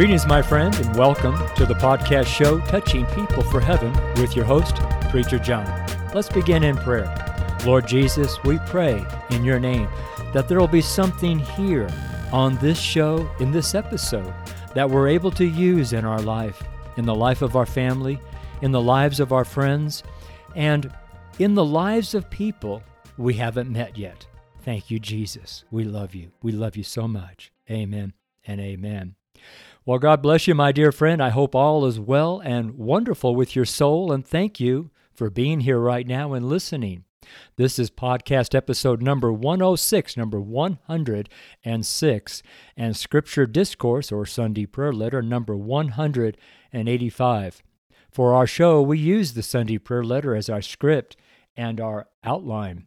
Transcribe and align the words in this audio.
Greetings, 0.00 0.26
my 0.26 0.40
friend, 0.40 0.74
and 0.76 0.96
welcome 0.96 1.36
to 1.56 1.66
the 1.66 1.74
podcast 1.74 2.26
show 2.26 2.58
Touching 2.60 3.04
People 3.08 3.42
for 3.42 3.60
Heaven 3.60 3.92
with 4.14 4.34
your 4.34 4.46
host, 4.46 4.76
Preacher 5.10 5.38
John. 5.38 5.66
Let's 6.14 6.30
begin 6.30 6.64
in 6.64 6.78
prayer. 6.78 7.14
Lord 7.66 7.86
Jesus, 7.86 8.42
we 8.42 8.58
pray 8.60 9.04
in 9.28 9.44
your 9.44 9.60
name 9.60 9.90
that 10.32 10.48
there 10.48 10.58
will 10.58 10.66
be 10.66 10.80
something 10.80 11.38
here 11.38 11.86
on 12.32 12.56
this 12.56 12.80
show, 12.80 13.30
in 13.40 13.50
this 13.50 13.74
episode, 13.74 14.32
that 14.74 14.88
we're 14.88 15.06
able 15.06 15.30
to 15.32 15.44
use 15.44 15.92
in 15.92 16.06
our 16.06 16.22
life, 16.22 16.62
in 16.96 17.04
the 17.04 17.14
life 17.14 17.42
of 17.42 17.54
our 17.54 17.66
family, 17.66 18.18
in 18.62 18.72
the 18.72 18.80
lives 18.80 19.20
of 19.20 19.34
our 19.34 19.44
friends, 19.44 20.02
and 20.56 20.90
in 21.38 21.54
the 21.54 21.62
lives 21.62 22.14
of 22.14 22.30
people 22.30 22.82
we 23.18 23.34
haven't 23.34 23.70
met 23.70 23.98
yet. 23.98 24.26
Thank 24.62 24.90
you, 24.90 24.98
Jesus. 24.98 25.66
We 25.70 25.84
love 25.84 26.14
you. 26.14 26.30
We 26.42 26.52
love 26.52 26.74
you 26.74 26.84
so 26.84 27.06
much. 27.06 27.52
Amen 27.70 28.14
and 28.46 28.62
amen. 28.62 29.16
Well, 29.84 29.98
God 29.98 30.22
bless 30.22 30.46
you, 30.46 30.54
my 30.54 30.72
dear 30.72 30.92
friend. 30.92 31.22
I 31.22 31.30
hope 31.30 31.54
all 31.54 31.86
is 31.86 31.98
well 31.98 32.40
and 32.44 32.78
wonderful 32.78 33.34
with 33.34 33.56
your 33.56 33.64
soul, 33.64 34.12
and 34.12 34.26
thank 34.26 34.60
you 34.60 34.90
for 35.12 35.30
being 35.30 35.60
here 35.60 35.78
right 35.78 36.06
now 36.06 36.32
and 36.32 36.48
listening. 36.48 37.04
This 37.56 37.78
is 37.78 37.90
podcast 37.90 38.54
episode 38.54 39.02
number 39.02 39.30
106, 39.32 40.16
number 40.16 40.40
106, 40.40 42.42
and 42.76 42.96
Scripture 42.96 43.46
Discourse 43.46 44.12
or 44.12 44.26
Sunday 44.26 44.66
Prayer 44.66 44.92
Letter 44.92 45.22
number 45.22 45.56
185. 45.56 47.62
For 48.10 48.34
our 48.34 48.46
show, 48.46 48.82
we 48.82 48.98
use 48.98 49.32
the 49.34 49.42
Sunday 49.42 49.78
Prayer 49.78 50.04
Letter 50.04 50.34
as 50.34 50.50
our 50.50 50.62
script 50.62 51.16
and 51.56 51.80
our 51.80 52.08
outline. 52.24 52.86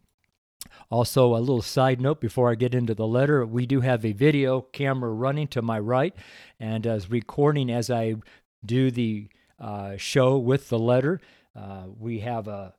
Also, 0.90 1.34
a 1.34 1.38
little 1.38 1.62
side 1.62 2.00
note 2.00 2.20
before 2.20 2.50
I 2.50 2.54
get 2.54 2.74
into 2.74 2.94
the 2.94 3.06
letter, 3.06 3.44
we 3.44 3.66
do 3.66 3.80
have 3.80 4.04
a 4.04 4.12
video 4.12 4.60
camera 4.60 5.10
running 5.10 5.48
to 5.48 5.62
my 5.62 5.78
right 5.78 6.14
and 6.60 6.86
as 6.86 7.10
recording 7.10 7.70
as 7.70 7.90
I 7.90 8.16
do 8.64 8.90
the 8.90 9.28
uh, 9.58 9.96
show 9.96 10.38
with 10.38 10.68
the 10.68 10.78
letter. 10.78 11.20
Uh, 11.56 11.84
we 11.98 12.20
have 12.20 12.48
a 12.48 12.74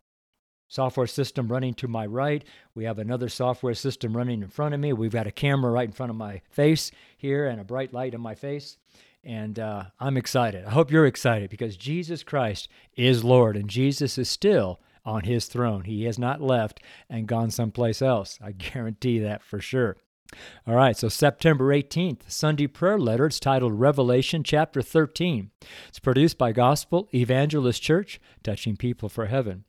software 0.67 1.07
system 1.07 1.47
running 1.47 1.73
to 1.75 1.87
my 1.87 2.05
right. 2.05 2.43
We 2.73 2.85
have 2.85 2.99
another 2.99 3.29
software 3.29 3.73
system 3.73 4.15
running 4.15 4.41
in 4.41 4.49
front 4.49 4.73
of 4.73 4.79
me. 4.79 4.93
We've 4.93 5.11
got 5.11 5.27
a 5.27 5.31
camera 5.31 5.71
right 5.71 5.87
in 5.87 5.93
front 5.93 6.09
of 6.09 6.15
my 6.15 6.41
face 6.49 6.91
here 7.17 7.47
and 7.47 7.61
a 7.61 7.63
bright 7.63 7.93
light 7.93 8.13
in 8.13 8.21
my 8.21 8.35
face. 8.35 8.77
And 9.23 9.57
uh, 9.57 9.85
I'm 9.99 10.17
excited. 10.17 10.65
I 10.65 10.71
hope 10.71 10.91
you're 10.91 11.07
excited 11.07 11.49
because 11.49 11.77
Jesus 11.77 12.23
Christ 12.23 12.67
is 12.95 13.23
Lord 13.23 13.57
and 13.57 13.69
Jesus 13.69 14.17
is 14.17 14.29
still 14.29 14.79
on 15.05 15.23
his 15.23 15.45
throne. 15.45 15.83
He 15.83 16.03
has 16.05 16.17
not 16.17 16.41
left 16.41 16.81
and 17.09 17.27
gone 17.27 17.51
someplace 17.51 18.01
else. 18.01 18.39
I 18.41 18.51
guarantee 18.53 19.19
that 19.19 19.43
for 19.43 19.59
sure. 19.59 19.97
All 20.67 20.75
right, 20.75 20.97
so 20.97 21.07
September 21.07 21.73
18th, 21.73 22.21
Sunday 22.27 22.67
prayer 22.67 22.97
letter. 22.97 23.27
It's 23.27 23.39
titled 23.39 23.79
Revelation 23.79 24.43
chapter 24.43 24.81
13. 24.81 25.51
It's 25.87 25.99
produced 25.99 26.37
by 26.37 26.51
Gospel 26.51 27.07
Evangelist 27.13 27.81
Church, 27.81 28.19
touching 28.43 28.75
people 28.75 29.07
for 29.07 29.27
heaven. 29.27 29.65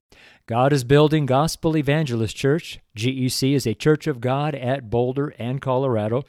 God 0.46 0.72
is 0.72 0.82
building 0.82 1.26
Gospel 1.26 1.76
Evangelist 1.76 2.34
Church. 2.34 2.80
GEC 2.96 3.54
is 3.54 3.66
a 3.66 3.74
church 3.74 4.06
of 4.06 4.20
God 4.20 4.54
at 4.54 4.88
Boulder 4.88 5.34
and 5.38 5.60
Colorado, 5.60 6.24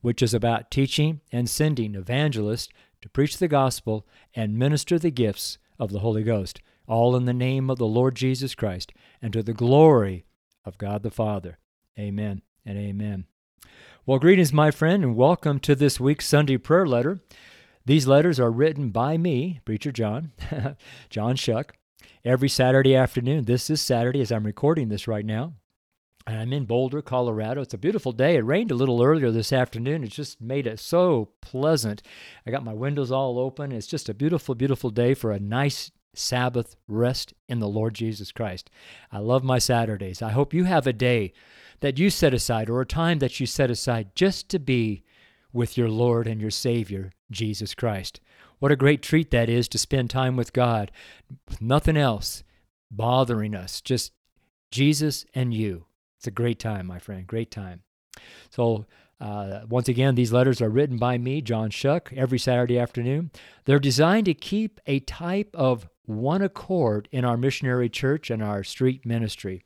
which 0.00 0.22
is 0.22 0.32
about 0.32 0.70
teaching 0.70 1.20
and 1.32 1.50
sending 1.50 1.94
evangelists 1.94 2.68
to 3.02 3.08
preach 3.08 3.38
the 3.38 3.48
gospel 3.48 4.06
and 4.34 4.58
minister 4.58 4.98
the 4.98 5.10
gifts 5.10 5.58
of 5.78 5.90
the 5.90 6.00
Holy 6.00 6.22
Ghost 6.22 6.60
all 6.90 7.14
in 7.14 7.24
the 7.24 7.32
name 7.32 7.70
of 7.70 7.78
the 7.78 7.86
Lord 7.86 8.16
Jesus 8.16 8.56
Christ, 8.56 8.92
and 9.22 9.32
to 9.32 9.44
the 9.44 9.54
glory 9.54 10.24
of 10.64 10.76
God 10.76 11.04
the 11.04 11.10
Father. 11.10 11.58
Amen 11.96 12.42
and 12.66 12.76
amen. 12.76 13.26
Well, 14.04 14.18
greetings, 14.18 14.52
my 14.52 14.72
friend, 14.72 15.04
and 15.04 15.14
welcome 15.14 15.60
to 15.60 15.76
this 15.76 16.00
week's 16.00 16.26
Sunday 16.26 16.56
prayer 16.56 16.86
letter. 16.86 17.20
These 17.86 18.08
letters 18.08 18.40
are 18.40 18.50
written 18.50 18.90
by 18.90 19.18
me, 19.18 19.60
Preacher 19.64 19.92
John, 19.92 20.32
John 21.10 21.36
Choque, 21.36 21.76
every 22.24 22.48
Saturday 22.48 22.96
afternoon. 22.96 23.44
This 23.44 23.70
is 23.70 23.80
Saturday 23.80 24.20
as 24.20 24.32
I'm 24.32 24.44
recording 24.44 24.88
this 24.88 25.06
right 25.06 25.24
now. 25.24 25.54
And 26.26 26.38
I'm 26.38 26.52
in 26.52 26.64
Boulder, 26.64 27.02
Colorado. 27.02 27.60
It's 27.62 27.72
a 27.72 27.78
beautiful 27.78 28.10
day. 28.10 28.34
It 28.34 28.44
rained 28.44 28.72
a 28.72 28.76
little 28.76 29.00
earlier 29.00 29.30
this 29.30 29.52
afternoon. 29.52 30.02
It 30.02 30.10
just 30.10 30.40
made 30.40 30.66
it 30.66 30.80
so 30.80 31.30
pleasant. 31.40 32.02
I 32.44 32.50
got 32.50 32.64
my 32.64 32.74
windows 32.74 33.12
all 33.12 33.38
open. 33.38 33.70
It's 33.70 33.86
just 33.86 34.08
a 34.08 34.14
beautiful, 34.14 34.56
beautiful 34.56 34.90
day 34.90 35.14
for 35.14 35.30
a 35.30 35.38
nice 35.38 35.92
Sabbath 36.14 36.76
rest 36.88 37.34
in 37.48 37.60
the 37.60 37.68
Lord 37.68 37.94
Jesus 37.94 38.32
Christ. 38.32 38.70
I 39.12 39.18
love 39.18 39.44
my 39.44 39.58
Saturdays. 39.58 40.22
I 40.22 40.30
hope 40.30 40.54
you 40.54 40.64
have 40.64 40.86
a 40.86 40.92
day 40.92 41.32
that 41.80 41.98
you 41.98 42.10
set 42.10 42.34
aside 42.34 42.68
or 42.68 42.80
a 42.80 42.86
time 42.86 43.18
that 43.20 43.40
you 43.40 43.46
set 43.46 43.70
aside 43.70 44.14
just 44.14 44.48
to 44.50 44.58
be 44.58 45.04
with 45.52 45.76
your 45.76 45.88
Lord 45.88 46.26
and 46.26 46.40
your 46.40 46.50
Savior, 46.50 47.12
Jesus 47.30 47.74
Christ. 47.74 48.20
What 48.58 48.72
a 48.72 48.76
great 48.76 49.02
treat 49.02 49.30
that 49.30 49.48
is 49.48 49.68
to 49.68 49.78
spend 49.78 50.10
time 50.10 50.36
with 50.36 50.52
God, 50.52 50.90
nothing 51.60 51.96
else 51.96 52.42
bothering 52.90 53.54
us, 53.54 53.80
just 53.80 54.12
Jesus 54.70 55.24
and 55.34 55.54
you. 55.54 55.86
It's 56.18 56.26
a 56.26 56.30
great 56.30 56.58
time, 56.58 56.86
my 56.86 56.98
friend, 56.98 57.26
great 57.26 57.50
time. 57.50 57.82
So, 58.50 58.84
uh, 59.20 59.60
once 59.68 59.88
again, 59.88 60.14
these 60.14 60.32
letters 60.32 60.62
are 60.62 60.70
written 60.70 60.96
by 60.96 61.18
me, 61.18 61.42
John 61.42 61.70
Choque, 61.70 62.12
every 62.14 62.38
Saturday 62.38 62.78
afternoon. 62.78 63.30
They're 63.64 63.78
designed 63.78 64.26
to 64.26 64.34
keep 64.34 64.80
a 64.86 65.00
type 65.00 65.50
of 65.54 65.88
one 66.10 66.42
accord 66.42 67.08
in 67.12 67.24
our 67.24 67.36
missionary 67.36 67.88
church 67.88 68.30
and 68.30 68.42
our 68.42 68.62
street 68.62 69.06
ministry. 69.06 69.64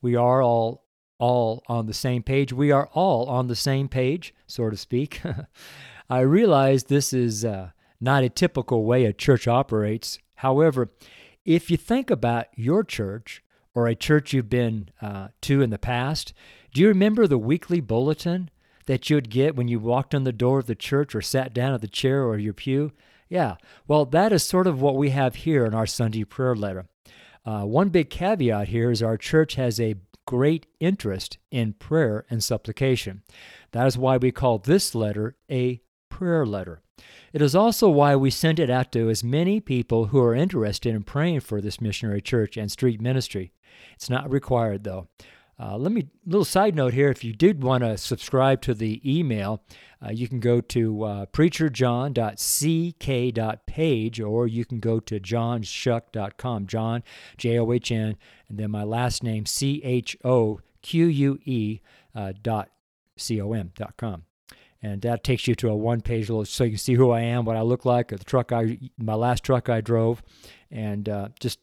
We 0.00 0.14
are 0.14 0.42
all 0.42 0.84
all 1.18 1.64
on 1.66 1.86
the 1.86 1.94
same 1.94 2.22
page. 2.22 2.52
We 2.52 2.70
are 2.70 2.88
all 2.92 3.26
on 3.26 3.48
the 3.48 3.56
same 3.56 3.88
page, 3.88 4.32
so 4.46 4.70
to 4.70 4.76
speak. 4.76 5.20
I 6.10 6.20
realize 6.20 6.84
this 6.84 7.12
is 7.12 7.44
uh, 7.44 7.70
not 8.00 8.22
a 8.22 8.28
typical 8.28 8.84
way 8.84 9.04
a 9.04 9.12
church 9.12 9.48
operates. 9.48 10.18
However, 10.36 10.90
if 11.44 11.70
you 11.70 11.76
think 11.76 12.10
about 12.10 12.46
your 12.54 12.84
church 12.84 13.42
or 13.74 13.86
a 13.86 13.96
church 13.96 14.32
you've 14.32 14.48
been 14.48 14.90
uh, 15.02 15.28
to 15.42 15.60
in 15.60 15.70
the 15.70 15.78
past, 15.78 16.32
do 16.72 16.80
you 16.80 16.88
remember 16.88 17.26
the 17.26 17.38
weekly 17.38 17.80
bulletin 17.80 18.50
that 18.86 19.10
you'd 19.10 19.30
get 19.30 19.56
when 19.56 19.68
you 19.68 19.78
walked 19.78 20.14
on 20.14 20.24
the 20.24 20.32
door 20.32 20.60
of 20.60 20.66
the 20.66 20.74
church 20.74 21.14
or 21.14 21.20
sat 21.20 21.52
down 21.52 21.74
at 21.74 21.80
the 21.80 21.88
chair 21.88 22.24
or 22.24 22.38
your 22.38 22.54
pew? 22.54 22.92
Yeah, 23.28 23.56
well, 23.86 24.04
that 24.06 24.32
is 24.32 24.42
sort 24.42 24.66
of 24.66 24.80
what 24.80 24.96
we 24.96 25.10
have 25.10 25.36
here 25.36 25.66
in 25.66 25.74
our 25.74 25.86
Sunday 25.86 26.24
prayer 26.24 26.56
letter. 26.56 26.86
Uh, 27.44 27.62
one 27.62 27.88
big 27.88 28.10
caveat 28.10 28.68
here 28.68 28.90
is 28.90 29.02
our 29.02 29.16
church 29.16 29.54
has 29.54 29.78
a 29.80 29.96
great 30.26 30.66
interest 30.80 31.38
in 31.50 31.72
prayer 31.72 32.26
and 32.28 32.44
supplication. 32.44 33.22
That 33.72 33.86
is 33.86 33.96
why 33.96 34.18
we 34.18 34.30
call 34.30 34.58
this 34.58 34.94
letter 34.94 35.36
a 35.50 35.80
prayer 36.10 36.44
letter. 36.44 36.82
It 37.32 37.42
is 37.42 37.54
also 37.54 37.88
why 37.88 38.16
we 38.16 38.30
send 38.30 38.58
it 38.58 38.70
out 38.70 38.92
to 38.92 39.08
as 39.08 39.22
many 39.22 39.60
people 39.60 40.06
who 40.06 40.20
are 40.20 40.34
interested 40.34 40.94
in 40.94 41.02
praying 41.02 41.40
for 41.40 41.60
this 41.60 41.80
missionary 41.80 42.20
church 42.20 42.56
and 42.56 42.70
street 42.70 43.00
ministry. 43.00 43.52
It's 43.94 44.10
not 44.10 44.30
required, 44.30 44.84
though. 44.84 45.08
Uh, 45.60 45.76
let 45.76 45.90
me 45.90 46.06
little 46.24 46.44
side 46.44 46.76
note 46.76 46.94
here. 46.94 47.10
If 47.10 47.24
you 47.24 47.32
did 47.32 47.64
want 47.64 47.82
to 47.82 47.98
subscribe 47.98 48.62
to 48.62 48.74
the 48.74 49.02
email, 49.04 49.60
uh, 50.04 50.10
you 50.10 50.28
can 50.28 50.38
go 50.38 50.60
to 50.60 51.02
uh, 51.02 51.26
preacherjohn.ck.page 51.26 54.20
or 54.20 54.46
you 54.46 54.64
can 54.64 54.78
go 54.78 55.00
to 55.00 55.18
johnchoque.com. 55.18 56.66
John 56.66 57.02
J 57.36 57.58
O 57.58 57.72
H 57.72 57.90
N 57.90 58.16
and 58.48 58.58
then 58.58 58.70
my 58.70 58.84
last 58.84 59.24
name 59.24 59.46
C 59.46 59.82
H 59.82 60.16
O 60.24 60.60
Q 60.82 61.06
U 61.06 61.40
E 61.44 61.80
uh, 62.14 62.34
dot 62.40 62.70
C 63.16 63.40
O 63.40 63.52
M 63.52 63.72
dot 63.76 63.96
com. 63.96 64.26
And 64.80 65.02
that 65.02 65.24
takes 65.24 65.48
you 65.48 65.56
to 65.56 65.70
a 65.70 65.74
one-page 65.74 66.28
little, 66.28 66.44
so 66.44 66.62
you 66.62 66.70
can 66.70 66.78
see 66.78 66.94
who 66.94 67.10
I 67.10 67.22
am, 67.22 67.44
what 67.44 67.56
I 67.56 67.62
look 67.62 67.84
like, 67.84 68.10
the 68.10 68.18
truck 68.18 68.52
I, 68.52 68.78
my 68.96 69.14
last 69.14 69.42
truck 69.42 69.68
I 69.68 69.80
drove, 69.80 70.22
and 70.70 71.08
uh, 71.08 71.30
just 71.40 71.58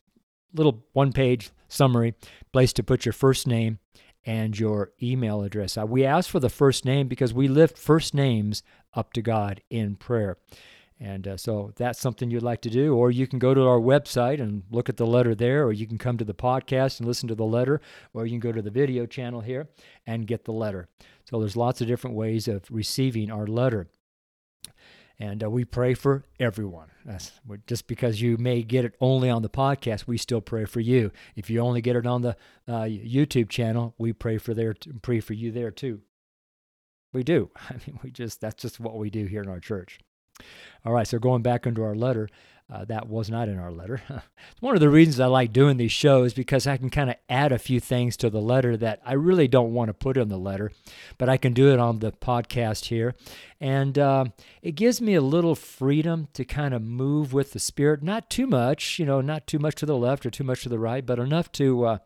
little 0.53 0.83
one-page 0.91 1.51
summary, 1.67 2.13
place 2.51 2.73
to 2.73 2.83
put 2.83 3.05
your 3.05 3.13
first 3.13 3.47
name 3.47 3.79
and 4.25 4.57
your 4.57 4.91
email 5.01 5.43
address. 5.43 5.77
Uh, 5.77 5.85
we 5.85 6.05
ask 6.05 6.29
for 6.29 6.39
the 6.39 6.49
first 6.49 6.85
name 6.85 7.07
because 7.07 7.33
we 7.33 7.47
lift 7.47 7.77
first 7.77 8.13
names 8.13 8.63
up 8.93 9.13
to 9.13 9.21
God 9.21 9.61
in 9.69 9.95
prayer. 9.95 10.37
And 10.99 11.27
uh, 11.27 11.37
so 11.37 11.73
that's 11.75 11.99
something 11.99 12.31
you'd 12.31 12.41
like 12.41 12.61
to 12.61 12.69
do, 12.69 12.95
or 12.95 13.11
you 13.11 13.27
can 13.27 13.37
go 13.37 13.53
to 13.53 13.67
our 13.67 13.79
website 13.79 14.41
and 14.41 14.63
look 14.71 14.87
at 14.87 14.95
the 14.95 15.05
letter 15.05 15.35
there, 15.35 15.65
or 15.65 15.73
you 15.73 15.85
can 15.85 15.97
come 15.97 16.17
to 16.17 16.23
the 16.23 16.33
podcast 16.33 16.99
and 16.99 17.07
listen 17.07 17.27
to 17.27 17.35
the 17.35 17.43
letter, 17.43 17.81
or 18.13 18.25
you 18.25 18.31
can 18.31 18.39
go 18.39 18.53
to 18.53 18.61
the 18.61 18.71
video 18.71 19.05
channel 19.05 19.41
here 19.41 19.67
and 20.07 20.25
get 20.25 20.45
the 20.45 20.53
letter. 20.53 20.87
So 21.29 21.39
there's 21.39 21.57
lots 21.57 21.81
of 21.81 21.87
different 21.87 22.15
ways 22.15 22.47
of 22.47 22.63
receiving 22.71 23.29
our 23.29 23.45
letter. 23.45 23.89
And 25.19 25.43
uh, 25.43 25.49
we 25.49 25.63
pray 25.63 25.93
for 25.93 26.23
everyone. 26.39 26.87
That's, 27.05 27.31
just 27.67 27.87
because 27.87 28.21
you 28.21 28.37
may 28.37 28.63
get 28.63 28.83
it 28.83 28.95
only 28.99 29.29
on 29.29 29.43
the 29.43 29.49
podcast, 29.49 30.07
we 30.07 30.17
still 30.17 30.41
pray 30.41 30.65
for 30.65 30.81
you. 30.81 31.11
If 31.35 31.49
you 31.49 31.59
only 31.59 31.81
get 31.81 31.95
it 31.95 32.05
on 32.05 32.21
the 32.21 32.35
uh, 32.67 32.81
YouTube 32.81 33.49
channel, 33.49 33.93
we 33.97 34.11
pray 34.11 34.37
for 34.37 34.53
there, 34.53 34.75
pray 35.01 35.21
for 35.21 35.33
you 35.33 35.51
there 35.51 35.71
too. 35.71 36.01
We 37.13 37.23
do. 37.23 37.49
I 37.69 37.75
mean, 37.87 37.99
we 38.03 38.11
just 38.11 38.41
that's 38.41 38.61
just 38.61 38.79
what 38.79 38.97
we 38.97 39.09
do 39.09 39.25
here 39.25 39.41
in 39.41 39.49
our 39.49 39.59
church. 39.61 39.99
All 40.85 40.91
right, 40.91 41.07
so 41.07 41.17
going 41.17 41.41
back 41.41 41.65
into 41.65 41.81
our 41.83 41.95
letter, 41.95 42.27
Uh, 42.71 42.83
that 42.83 43.07
was 43.07 43.29
not 43.29 43.47
in 43.47 43.59
our 43.59 43.71
letter. 43.71 44.01
one 44.59 44.73
of 44.73 44.79
the 44.81 44.89
reasons 44.89 45.19
I 45.19 45.27
like 45.27 45.53
doing 45.53 45.77
these 45.77 45.91
shows 45.91 46.33
because 46.33 46.65
I 46.65 46.77
can 46.77 46.89
kind 46.89 47.11
of 47.11 47.15
add 47.29 47.51
a 47.51 47.59
few 47.59 47.79
things 47.79 48.17
to 48.17 48.29
the 48.29 48.41
letter 48.41 48.75
that 48.77 49.01
I 49.05 49.13
really 49.13 49.47
don't 49.47 49.73
want 49.73 49.89
to 49.89 49.93
put 49.93 50.17
in 50.17 50.29
the 50.29 50.37
letter, 50.37 50.71
but 51.19 51.29
I 51.29 51.37
can 51.37 51.53
do 51.53 51.71
it 51.71 51.79
on 51.79 51.99
the 51.99 52.11
podcast 52.11 52.85
here. 52.85 53.13
And 53.61 53.99
uh, 53.99 54.25
it 54.63 54.71
gives 54.71 54.99
me 54.99 55.13
a 55.13 55.21
little 55.21 55.53
freedom 55.53 56.27
to 56.33 56.43
kind 56.43 56.73
of 56.73 56.81
move 56.81 57.33
with 57.33 57.53
the 57.53 57.59
Spirit. 57.59 58.01
Not 58.01 58.31
too 58.31 58.47
much, 58.47 58.97
you 58.97 59.05
know, 59.05 59.21
not 59.21 59.45
too 59.45 59.59
much 59.59 59.75
to 59.75 59.85
the 59.85 59.97
left 59.97 60.25
or 60.25 60.31
too 60.31 60.43
much 60.43 60.63
to 60.63 60.69
the 60.69 60.79
right, 60.79 61.05
but 61.05 61.19
enough 61.19 61.51
to 61.53 61.85
uh, 61.85 61.97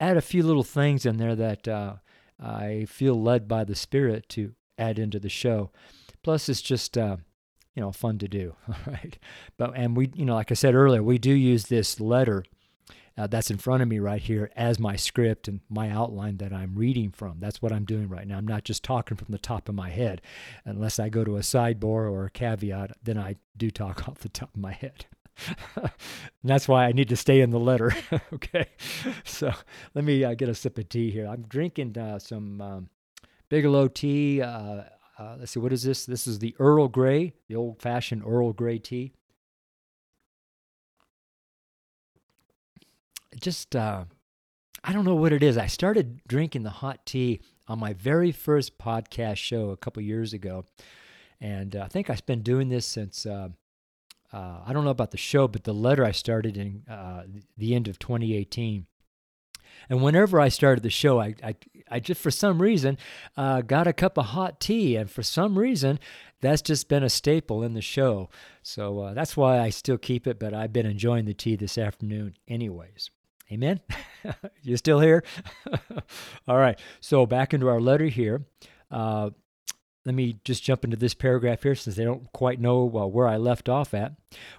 add 0.00 0.16
a 0.16 0.22
few 0.22 0.42
little 0.42 0.64
things 0.64 1.06
in 1.06 1.18
there 1.18 1.36
that 1.36 1.68
uh, 1.68 1.94
I 2.42 2.86
feel 2.88 3.20
led 3.20 3.46
by 3.46 3.62
the 3.62 3.76
Spirit 3.76 4.28
to 4.30 4.54
add 4.76 4.98
into 4.98 5.20
the 5.20 5.28
show. 5.28 5.70
Plus, 6.24 6.48
it's 6.48 6.62
just 6.62 6.98
uh, 6.98 7.18
you 7.78 7.84
know 7.84 7.92
fun 7.92 8.18
to 8.18 8.26
do 8.26 8.56
all 8.68 8.74
right 8.88 9.18
but 9.56 9.72
and 9.76 9.96
we 9.96 10.10
you 10.16 10.24
know 10.24 10.34
like 10.34 10.50
i 10.50 10.54
said 10.54 10.74
earlier 10.74 11.00
we 11.00 11.16
do 11.16 11.30
use 11.30 11.66
this 11.66 12.00
letter 12.00 12.44
uh, 13.16 13.28
that's 13.28 13.52
in 13.52 13.56
front 13.56 13.82
of 13.84 13.88
me 13.88 14.00
right 14.00 14.22
here 14.22 14.50
as 14.56 14.80
my 14.80 14.96
script 14.96 15.46
and 15.46 15.60
my 15.70 15.88
outline 15.88 16.38
that 16.38 16.52
i'm 16.52 16.74
reading 16.74 17.12
from 17.12 17.36
that's 17.38 17.62
what 17.62 17.70
i'm 17.70 17.84
doing 17.84 18.08
right 18.08 18.26
now 18.26 18.36
i'm 18.36 18.48
not 18.48 18.64
just 18.64 18.82
talking 18.82 19.16
from 19.16 19.28
the 19.30 19.38
top 19.38 19.68
of 19.68 19.76
my 19.76 19.90
head 19.90 20.20
unless 20.64 20.98
i 20.98 21.08
go 21.08 21.22
to 21.22 21.36
a 21.36 21.40
sidebar 21.40 22.10
or 22.10 22.24
a 22.24 22.30
caveat 22.30 22.90
then 23.00 23.16
i 23.16 23.36
do 23.56 23.70
talk 23.70 24.08
off 24.08 24.18
the 24.18 24.28
top 24.28 24.52
of 24.52 24.60
my 24.60 24.72
head 24.72 25.06
and 25.76 25.92
that's 26.42 26.66
why 26.66 26.86
I 26.86 26.90
need 26.90 27.10
to 27.10 27.16
stay 27.16 27.42
in 27.42 27.50
the 27.50 27.60
letter. 27.60 27.94
okay, 28.32 28.66
so 29.22 29.52
let 29.94 30.04
me 30.04 30.24
uh, 30.24 30.34
get 30.34 30.48
a 30.48 30.54
sip 30.54 30.76
of 30.78 30.88
tea 30.88 31.12
here. 31.12 31.28
I'm 31.28 31.42
drinking 31.42 31.96
uh, 31.96 32.18
some 32.18 32.60
um, 32.60 32.88
Bigelow 33.48 33.86
tea. 33.86 34.42
Uh, 34.42 34.82
uh, 35.18 35.36
let's 35.38 35.52
see, 35.52 35.60
what 35.60 35.72
is 35.72 35.82
this? 35.82 36.06
This 36.06 36.26
is 36.26 36.38
the 36.38 36.54
Earl 36.58 36.88
Grey, 36.88 37.34
the 37.48 37.56
old 37.56 37.82
fashioned 37.82 38.22
Earl 38.24 38.52
Grey 38.52 38.78
tea. 38.78 39.12
Just, 43.40 43.74
uh, 43.74 44.04
I 44.84 44.92
don't 44.92 45.04
know 45.04 45.16
what 45.16 45.32
it 45.32 45.42
is. 45.42 45.58
I 45.58 45.66
started 45.66 46.20
drinking 46.28 46.62
the 46.62 46.70
hot 46.70 47.04
tea 47.04 47.40
on 47.66 47.78
my 47.78 47.92
very 47.92 48.32
first 48.32 48.78
podcast 48.78 49.36
show 49.36 49.70
a 49.70 49.76
couple 49.76 50.02
years 50.02 50.32
ago. 50.32 50.64
And 51.40 51.76
uh, 51.76 51.82
I 51.82 51.88
think 51.88 52.10
I've 52.10 52.24
been 52.26 52.42
doing 52.42 52.68
this 52.68 52.86
since, 52.86 53.26
uh, 53.26 53.48
uh, 54.32 54.60
I 54.66 54.72
don't 54.72 54.84
know 54.84 54.90
about 54.90 55.10
the 55.10 55.16
show, 55.16 55.48
but 55.48 55.64
the 55.64 55.74
letter 55.74 56.04
I 56.04 56.12
started 56.12 56.56
in 56.56 56.84
uh, 56.88 57.24
the 57.56 57.74
end 57.74 57.88
of 57.88 57.98
2018. 57.98 58.86
And 59.90 60.02
whenever 60.02 60.40
I 60.40 60.48
started 60.48 60.82
the 60.82 60.90
show, 60.90 61.20
I, 61.20 61.34
I, 61.42 61.54
I 61.90 62.00
just, 62.00 62.20
for 62.20 62.30
some 62.30 62.60
reason, 62.60 62.98
uh, 63.36 63.62
got 63.62 63.86
a 63.86 63.92
cup 63.92 64.18
of 64.18 64.26
hot 64.26 64.60
tea. 64.60 64.96
And 64.96 65.10
for 65.10 65.22
some 65.22 65.58
reason, 65.58 65.98
that's 66.40 66.62
just 66.62 66.88
been 66.88 67.02
a 67.02 67.08
staple 67.08 67.62
in 67.62 67.74
the 67.74 67.82
show. 67.82 68.28
So 68.62 69.00
uh, 69.00 69.14
that's 69.14 69.36
why 69.36 69.58
I 69.58 69.70
still 69.70 69.98
keep 69.98 70.26
it, 70.26 70.38
but 70.38 70.54
I've 70.54 70.72
been 70.72 70.86
enjoying 70.86 71.24
the 71.24 71.34
tea 71.34 71.56
this 71.56 71.78
afternoon, 71.78 72.34
anyways. 72.46 73.10
Amen? 73.50 73.80
you 74.62 74.76
still 74.76 75.00
here? 75.00 75.24
All 76.48 76.58
right. 76.58 76.78
So 77.00 77.26
back 77.26 77.54
into 77.54 77.68
our 77.68 77.80
letter 77.80 78.06
here. 78.06 78.44
Uh, 78.90 79.30
let 80.08 80.14
me 80.14 80.38
just 80.42 80.62
jump 80.62 80.84
into 80.84 80.96
this 80.96 81.12
paragraph 81.12 81.62
here 81.62 81.74
since 81.74 81.96
they 81.96 82.04
don't 82.04 82.32
quite 82.32 82.58
know 82.58 82.90
uh, 82.96 83.06
where 83.06 83.28
I 83.28 83.36
left 83.36 83.68
off 83.68 83.92
at. 83.92 84.14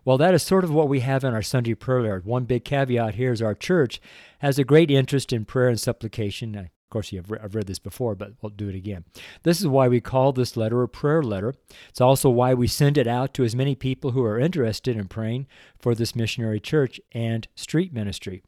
Well, 0.06 0.20
that 0.20 0.36
is 0.36 0.44
sort 0.44 0.64
of 0.64 0.72
what 0.72 0.88
we 0.88 1.00
have 1.00 1.24
in 1.24 1.34
our 1.34 1.42
Sunday 1.42 1.74
prayer. 1.74 2.22
One 2.24 2.44
big 2.44 2.64
caveat 2.64 3.16
here 3.16 3.32
is 3.32 3.42
our 3.42 3.56
church 3.56 4.00
has 4.40 4.60
a 4.60 4.64
great 4.64 4.92
interest 4.92 5.34
in 5.34 5.46
prayer 5.46 5.70
and 5.70 5.80
supplication. 5.80 6.70
Of 6.90 6.92
course, 6.92 7.12
you've 7.12 7.30
re- 7.30 7.38
I've 7.40 7.54
read 7.54 7.68
this 7.68 7.78
before, 7.78 8.16
but 8.16 8.32
we'll 8.42 8.50
do 8.50 8.68
it 8.68 8.74
again. 8.74 9.06
This 9.44 9.60
is 9.60 9.68
why 9.68 9.88
we 9.88 10.02
call 10.02 10.34
this 10.34 10.58
letter 10.58 10.82
a 10.82 10.88
prayer 10.90 11.22
letter. 11.22 11.54
It's 11.88 12.02
also 12.02 12.32
why 12.32 12.56
we 12.56 12.66
send 12.66 12.98
it 12.98 13.06
out 13.06 13.32
to 13.36 13.44
as 13.44 13.56
many 13.56 13.76
people 13.76 14.10
who 14.10 14.24
are 14.24 14.40
interested 14.40 14.98
in 14.98 15.08
praying 15.08 15.46
for 15.78 15.94
this 15.94 16.16
missionary 16.16 16.60
church 16.60 17.00
and 17.12 17.48
street 17.54 17.94
ministry. 17.94 18.42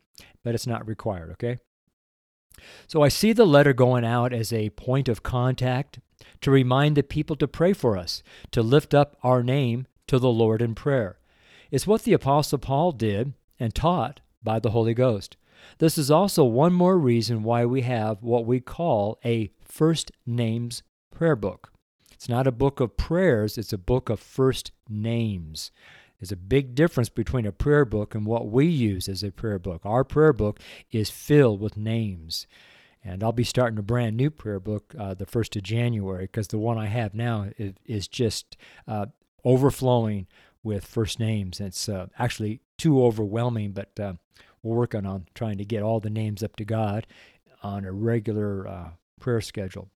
But 0.43 0.55
it's 0.55 0.65
not 0.65 0.87
required, 0.87 1.29
okay? 1.33 1.59
So 2.87 3.03
I 3.03 3.09
see 3.09 3.31
the 3.31 3.45
letter 3.45 3.73
going 3.73 4.03
out 4.03 4.33
as 4.33 4.51
a 4.51 4.71
point 4.71 5.07
of 5.07 5.21
contact 5.21 5.99
to 6.41 6.49
remind 6.49 6.97
the 6.97 7.03
people 7.03 7.35
to 7.35 7.47
pray 7.47 7.73
for 7.73 7.95
us, 7.95 8.23
to 8.49 8.63
lift 8.63 8.95
up 8.95 9.17
our 9.21 9.43
name 9.43 9.85
to 10.07 10.17
the 10.17 10.31
Lord 10.31 10.63
in 10.63 10.73
prayer. 10.73 11.19
It's 11.69 11.85
what 11.85 12.05
the 12.05 12.13
Apostle 12.13 12.57
Paul 12.57 12.91
did 12.91 13.35
and 13.59 13.75
taught 13.75 14.21
by 14.41 14.57
the 14.57 14.71
Holy 14.71 14.95
Ghost. 14.95 15.37
This 15.77 15.97
is 15.97 16.11
also 16.11 16.43
one 16.43 16.73
more 16.73 16.97
reason 16.97 17.43
why 17.43 17.65
we 17.65 17.81
have 17.81 18.21
what 18.21 18.45
we 18.45 18.59
call 18.59 19.19
a 19.25 19.51
first 19.63 20.11
names 20.25 20.83
prayer 21.13 21.35
book. 21.35 21.71
It's 22.11 22.29
not 22.29 22.47
a 22.47 22.51
book 22.51 22.79
of 22.79 22.97
prayers, 22.97 23.57
it's 23.57 23.73
a 23.73 23.77
book 23.77 24.09
of 24.09 24.19
first 24.19 24.71
names. 24.87 25.71
There's 26.19 26.31
a 26.31 26.37
big 26.37 26.75
difference 26.75 27.09
between 27.09 27.47
a 27.47 27.51
prayer 27.51 27.83
book 27.83 28.13
and 28.13 28.27
what 28.27 28.47
we 28.47 28.67
use 28.67 29.09
as 29.09 29.23
a 29.23 29.31
prayer 29.31 29.57
book. 29.57 29.81
Our 29.83 30.03
prayer 30.03 30.33
book 30.33 30.59
is 30.91 31.09
filled 31.09 31.59
with 31.59 31.75
names. 31.75 32.45
And 33.03 33.23
I'll 33.23 33.31
be 33.31 33.43
starting 33.43 33.79
a 33.79 33.83
brand 33.83 34.17
new 34.17 34.29
prayer 34.29 34.59
book 34.59 34.93
uh, 34.99 35.15
the 35.15 35.25
1st 35.25 35.55
of 35.55 35.63
January 35.63 36.25
because 36.25 36.49
the 36.49 36.59
one 36.59 36.77
I 36.77 36.85
have 36.85 37.15
now 37.15 37.47
is, 37.57 37.73
is 37.85 38.07
just 38.07 38.55
uh, 38.87 39.07
overflowing 39.43 40.27
with 40.61 40.85
first 40.85 41.19
names. 41.19 41.59
It's 41.59 41.89
uh, 41.89 42.07
actually 42.19 42.61
too 42.77 43.03
overwhelming, 43.03 43.71
but 43.71 43.99
uh, 43.99 44.13
we're 44.63 44.77
working 44.77 45.05
on 45.05 45.25
trying 45.33 45.57
to 45.57 45.65
get 45.65 45.83
all 45.83 45.99
the 45.99 46.09
names 46.09 46.43
up 46.43 46.55
to 46.57 46.65
God 46.65 47.07
on 47.63 47.85
a 47.85 47.91
regular 47.91 48.67
uh, 48.67 48.89
prayer 49.19 49.41
schedule. 49.41 49.89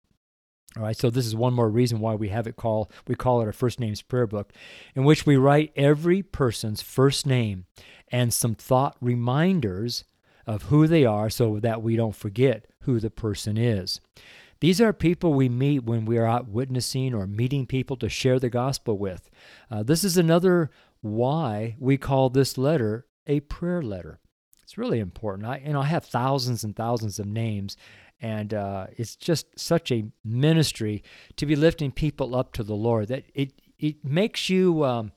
All 0.77 0.83
right, 0.83 0.97
so 0.97 1.09
this 1.09 1.25
is 1.25 1.35
one 1.35 1.53
more 1.53 1.69
reason 1.69 1.99
why 1.99 2.15
we 2.15 2.29
have 2.29 2.47
it 2.47 2.57
call 2.57 2.91
we 3.07 3.15
call 3.15 3.41
it 3.41 3.45
our 3.45 3.53
first 3.53 3.79
names 3.79 4.01
prayer 4.01 4.27
book, 4.27 4.51
in 4.93 5.05
which 5.05 5.25
we 5.25 5.37
write 5.37 5.71
every 5.75 6.21
person's 6.21 6.81
first 6.81 7.25
name 7.25 7.65
and 8.09 8.33
some 8.33 8.55
thought 8.55 8.97
reminders 8.99 10.03
of 10.45 10.63
who 10.63 10.85
they 10.85 11.05
are 11.05 11.29
so 11.29 11.59
that 11.59 11.81
we 11.81 11.95
don't 11.95 12.15
forget 12.15 12.65
who 12.81 12.99
the 12.99 13.09
person 13.09 13.57
is. 13.57 14.01
These 14.59 14.81
are 14.81 14.93
people 14.93 15.33
we 15.33 15.49
meet 15.49 15.83
when 15.83 16.05
we 16.05 16.17
are 16.17 16.25
out 16.25 16.47
witnessing 16.47 17.13
or 17.13 17.27
meeting 17.27 17.65
people 17.65 17.97
to 17.97 18.09
share 18.09 18.39
the 18.39 18.49
gospel 18.49 18.97
with. 18.97 19.29
Uh, 19.71 19.83
this 19.83 20.03
is 20.03 20.17
another 20.17 20.71
why 21.01 21.75
we 21.79 21.97
call 21.97 22.29
this 22.29 22.57
letter 22.57 23.05
a 23.27 23.39
prayer 23.41 23.81
letter. 23.81 24.19
It's 24.75 24.77
really 24.77 24.99
important. 24.99 25.47
I, 25.47 25.61
you 25.65 25.71
know, 25.71 25.79
I 25.79 25.85
have 25.85 26.03
thousands 26.03 26.65
and 26.65 26.75
thousands 26.75 27.17
of 27.17 27.25
names, 27.25 27.77
and 28.19 28.53
uh, 28.53 28.87
it's 28.97 29.15
just 29.15 29.57
such 29.57 29.89
a 29.89 30.03
ministry 30.25 31.01
to 31.37 31.45
be 31.45 31.55
lifting 31.55 31.93
people 31.93 32.35
up 32.35 32.51
to 32.53 32.63
the 32.63 32.75
Lord 32.75 33.07
that 33.07 33.23
it 33.33 33.53
it 33.79 34.03
makes 34.03 34.49
you 34.49 34.83
um, 34.83 35.13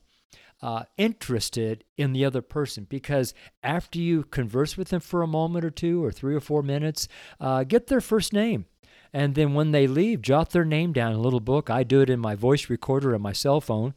uh, 0.61 0.83
interested 0.95 1.83
in 1.97 2.13
the 2.13 2.23
other 2.23 2.41
person 2.41 2.87
because 2.89 3.33
after 3.61 3.99
you 3.99 4.23
converse 4.23 4.77
with 4.77 4.91
them 4.91 5.01
for 5.01 5.23
a 5.23 5.27
moment 5.27 5.65
or 5.65 5.71
two 5.71 6.05
or 6.05 6.13
three 6.13 6.35
or 6.35 6.39
four 6.39 6.63
minutes, 6.63 7.09
uh, 7.41 7.65
get 7.65 7.87
their 7.87 7.99
first 7.99 8.31
name. 8.31 8.65
And 9.11 9.35
then 9.35 9.55
when 9.55 9.71
they 9.71 9.87
leave, 9.87 10.21
jot 10.21 10.51
their 10.51 10.63
name 10.63 10.93
down 10.93 11.11
in 11.11 11.17
a 11.17 11.21
little 11.21 11.41
book. 11.41 11.69
I 11.69 11.83
do 11.83 11.99
it 11.99 12.09
in 12.09 12.21
my 12.21 12.35
voice 12.35 12.69
recorder 12.69 13.13
on 13.13 13.21
my 13.21 13.33
cell 13.33 13.59
phone. 13.59 13.93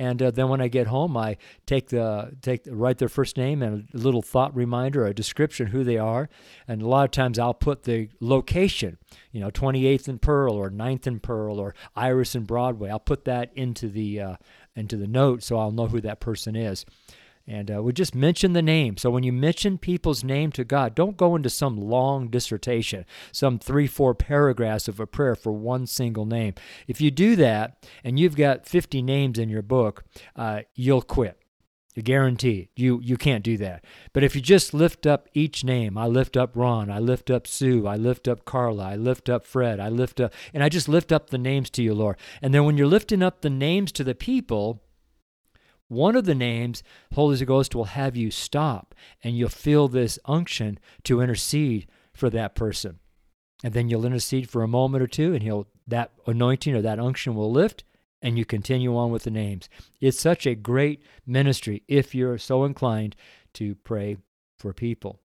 And 0.00 0.22
uh, 0.22 0.30
then 0.30 0.48
when 0.48 0.62
I 0.62 0.68
get 0.68 0.86
home, 0.86 1.14
I 1.14 1.36
take 1.66 1.90
the 1.90 2.34
take 2.40 2.62
write 2.66 2.96
their 2.96 3.10
first 3.10 3.36
name 3.36 3.62
and 3.62 3.86
a 3.92 3.98
little 3.98 4.22
thought 4.22 4.56
reminder, 4.56 5.04
a 5.04 5.12
description 5.12 5.66
who 5.66 5.84
they 5.84 5.98
are, 5.98 6.30
and 6.66 6.80
a 6.80 6.88
lot 6.88 7.04
of 7.04 7.10
times 7.10 7.38
I'll 7.38 7.52
put 7.52 7.82
the 7.82 8.08
location, 8.18 8.96
you 9.30 9.40
know, 9.40 9.50
28th 9.50 10.08
and 10.08 10.22
Pearl 10.22 10.54
or 10.54 10.70
9th 10.70 11.06
and 11.06 11.22
Pearl 11.22 11.60
or 11.60 11.74
Iris 11.94 12.34
and 12.34 12.46
Broadway. 12.46 12.88
I'll 12.88 12.98
put 12.98 13.26
that 13.26 13.50
into 13.54 13.90
the 13.90 14.20
uh, 14.20 14.36
into 14.74 14.96
the 14.96 15.06
note 15.06 15.42
so 15.42 15.58
I'll 15.58 15.70
know 15.70 15.88
who 15.88 16.00
that 16.00 16.18
person 16.18 16.56
is. 16.56 16.86
And 17.50 17.68
uh, 17.68 17.82
we 17.82 17.92
just 17.92 18.14
mention 18.14 18.52
the 18.52 18.62
name. 18.62 18.96
So 18.96 19.10
when 19.10 19.24
you 19.24 19.32
mention 19.32 19.76
people's 19.76 20.22
name 20.22 20.52
to 20.52 20.62
God, 20.62 20.94
don't 20.94 21.16
go 21.16 21.34
into 21.34 21.50
some 21.50 21.76
long 21.76 22.28
dissertation, 22.28 23.04
some 23.32 23.58
three, 23.58 23.88
four 23.88 24.14
paragraphs 24.14 24.86
of 24.86 25.00
a 25.00 25.06
prayer 25.06 25.34
for 25.34 25.50
one 25.50 25.88
single 25.88 26.24
name. 26.24 26.54
If 26.86 27.00
you 27.00 27.10
do 27.10 27.34
that 27.34 27.84
and 28.04 28.20
you've 28.20 28.36
got 28.36 28.68
50 28.68 29.02
names 29.02 29.36
in 29.36 29.48
your 29.48 29.62
book, 29.62 30.04
uh, 30.36 30.60
you'll 30.76 31.02
quit. 31.02 31.38
Guarantee 32.04 32.70
you 32.76 33.00
you 33.02 33.16
can't 33.16 33.42
do 33.42 33.56
that. 33.58 33.84
But 34.12 34.22
if 34.22 34.36
you 34.36 34.40
just 34.40 34.72
lift 34.72 35.04
up 35.04 35.28
each 35.34 35.64
name, 35.64 35.98
I 35.98 36.06
lift 36.06 36.36
up 36.36 36.52
Ron, 36.54 36.88
I 36.88 37.00
lift 37.00 37.32
up 37.32 37.48
Sue, 37.48 37.84
I 37.84 37.96
lift 37.96 38.28
up 38.28 38.44
Carla, 38.44 38.90
I 38.90 38.96
lift 38.96 39.28
up 39.28 39.44
Fred, 39.44 39.80
I 39.80 39.88
lift 39.88 40.20
up 40.20 40.32
and 40.54 40.62
I 40.62 40.68
just 40.68 40.88
lift 40.88 41.10
up 41.10 41.30
the 41.30 41.36
names 41.36 41.68
to 41.70 41.82
you, 41.82 41.92
Lord. 41.92 42.16
And 42.40 42.54
then 42.54 42.64
when 42.64 42.78
you're 42.78 42.86
lifting 42.86 43.24
up 43.24 43.40
the 43.40 43.50
names 43.50 43.90
to 43.92 44.04
the 44.04 44.14
people, 44.14 44.80
one 45.90 46.14
of 46.14 46.24
the 46.24 46.36
names, 46.36 46.84
Holy 47.14 47.44
Ghost 47.44 47.74
will 47.74 47.84
have 47.84 48.16
you 48.16 48.30
stop 48.30 48.94
and 49.24 49.36
you'll 49.36 49.48
feel 49.48 49.88
this 49.88 50.20
unction 50.24 50.78
to 51.02 51.20
intercede 51.20 51.88
for 52.12 52.30
that 52.30 52.54
person. 52.54 53.00
And 53.64 53.74
then 53.74 53.88
you'll 53.88 54.06
intercede 54.06 54.48
for 54.48 54.62
a 54.62 54.68
moment 54.68 55.02
or 55.02 55.08
two 55.08 55.34
and 55.34 55.42
he'll 55.42 55.66
that 55.88 56.12
anointing 56.28 56.76
or 56.76 56.82
that 56.82 57.00
unction 57.00 57.34
will 57.34 57.50
lift 57.50 57.82
and 58.22 58.38
you 58.38 58.44
continue 58.44 58.96
on 58.96 59.10
with 59.10 59.24
the 59.24 59.32
names. 59.32 59.68
It's 60.00 60.20
such 60.20 60.46
a 60.46 60.54
great 60.54 61.02
ministry 61.26 61.82
if 61.88 62.14
you're 62.14 62.38
so 62.38 62.62
inclined 62.62 63.16
to 63.54 63.74
pray 63.74 64.16
for 64.56 64.72
people. 64.72 65.18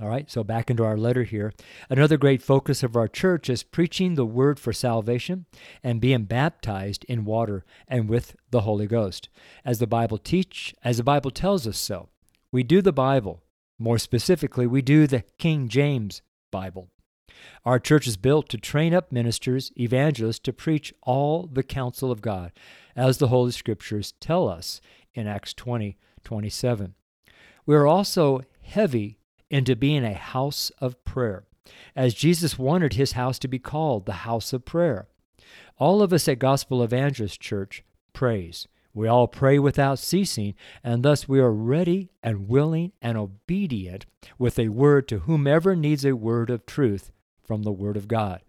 All 0.00 0.08
right, 0.08 0.30
so 0.30 0.42
back 0.42 0.70
into 0.70 0.84
our 0.84 0.96
letter 0.96 1.22
here. 1.22 1.52
Another 1.90 2.16
great 2.16 2.42
focus 2.42 2.82
of 2.82 2.96
our 2.96 3.08
church 3.08 3.50
is 3.50 3.62
preaching 3.62 4.14
the 4.14 4.24
word 4.24 4.58
for 4.58 4.72
salvation 4.72 5.44
and 5.82 6.00
being 6.00 6.24
baptized 6.24 7.04
in 7.08 7.26
water 7.26 7.64
and 7.86 8.08
with 8.08 8.34
the 8.50 8.62
Holy 8.62 8.86
Ghost. 8.86 9.28
As 9.66 9.80
the 9.80 9.86
Bible 9.86 10.16
teach, 10.16 10.74
as 10.82 10.96
the 10.96 11.04
Bible 11.04 11.30
tells 11.30 11.66
us 11.66 11.76
so. 11.76 12.08
We 12.50 12.62
do 12.62 12.80
the 12.80 12.92
Bible. 12.92 13.42
More 13.78 13.98
specifically, 13.98 14.66
we 14.66 14.80
do 14.80 15.06
the 15.06 15.24
King 15.38 15.68
James 15.68 16.22
Bible. 16.50 16.88
Our 17.64 17.78
church 17.78 18.06
is 18.06 18.16
built 18.16 18.48
to 18.50 18.58
train 18.58 18.94
up 18.94 19.12
ministers, 19.12 19.72
evangelists 19.78 20.38
to 20.40 20.52
preach 20.52 20.94
all 21.02 21.48
the 21.52 21.62
counsel 21.62 22.10
of 22.10 22.22
God, 22.22 22.52
as 22.96 23.18
the 23.18 23.28
Holy 23.28 23.52
Scriptures 23.52 24.14
tell 24.20 24.48
us 24.48 24.80
in 25.14 25.26
Acts 25.26 25.52
20 25.52 25.98
27. 26.24 26.94
We 27.66 27.74
are 27.74 27.86
also 27.86 28.42
heavy 28.62 29.18
into 29.52 29.76
being 29.76 30.02
a 30.02 30.14
house 30.14 30.72
of 30.80 31.04
prayer, 31.04 31.44
as 31.94 32.14
Jesus 32.14 32.58
wanted 32.58 32.94
his 32.94 33.12
house 33.12 33.38
to 33.38 33.48
be 33.48 33.58
called 33.58 34.06
the 34.06 34.24
house 34.24 34.52
of 34.52 34.64
prayer. 34.64 35.06
All 35.78 36.02
of 36.02 36.12
us 36.12 36.26
at 36.26 36.38
Gospel 36.38 36.82
Evangelist 36.82 37.40
Church 37.40 37.84
prays. 38.12 38.66
We 38.94 39.08
all 39.08 39.28
pray 39.28 39.58
without 39.58 39.98
ceasing, 39.98 40.54
and 40.82 41.02
thus 41.02 41.28
we 41.28 41.38
are 41.38 41.52
ready 41.52 42.10
and 42.22 42.48
willing 42.48 42.92
and 43.00 43.16
obedient 43.16 44.06
with 44.38 44.58
a 44.58 44.68
word 44.68 45.06
to 45.08 45.20
whomever 45.20 45.76
needs 45.76 46.04
a 46.04 46.16
word 46.16 46.50
of 46.50 46.66
truth 46.66 47.12
from 47.42 47.62
the 47.62 47.72
Word 47.72 47.96
of 47.96 48.08
God. 48.08 48.42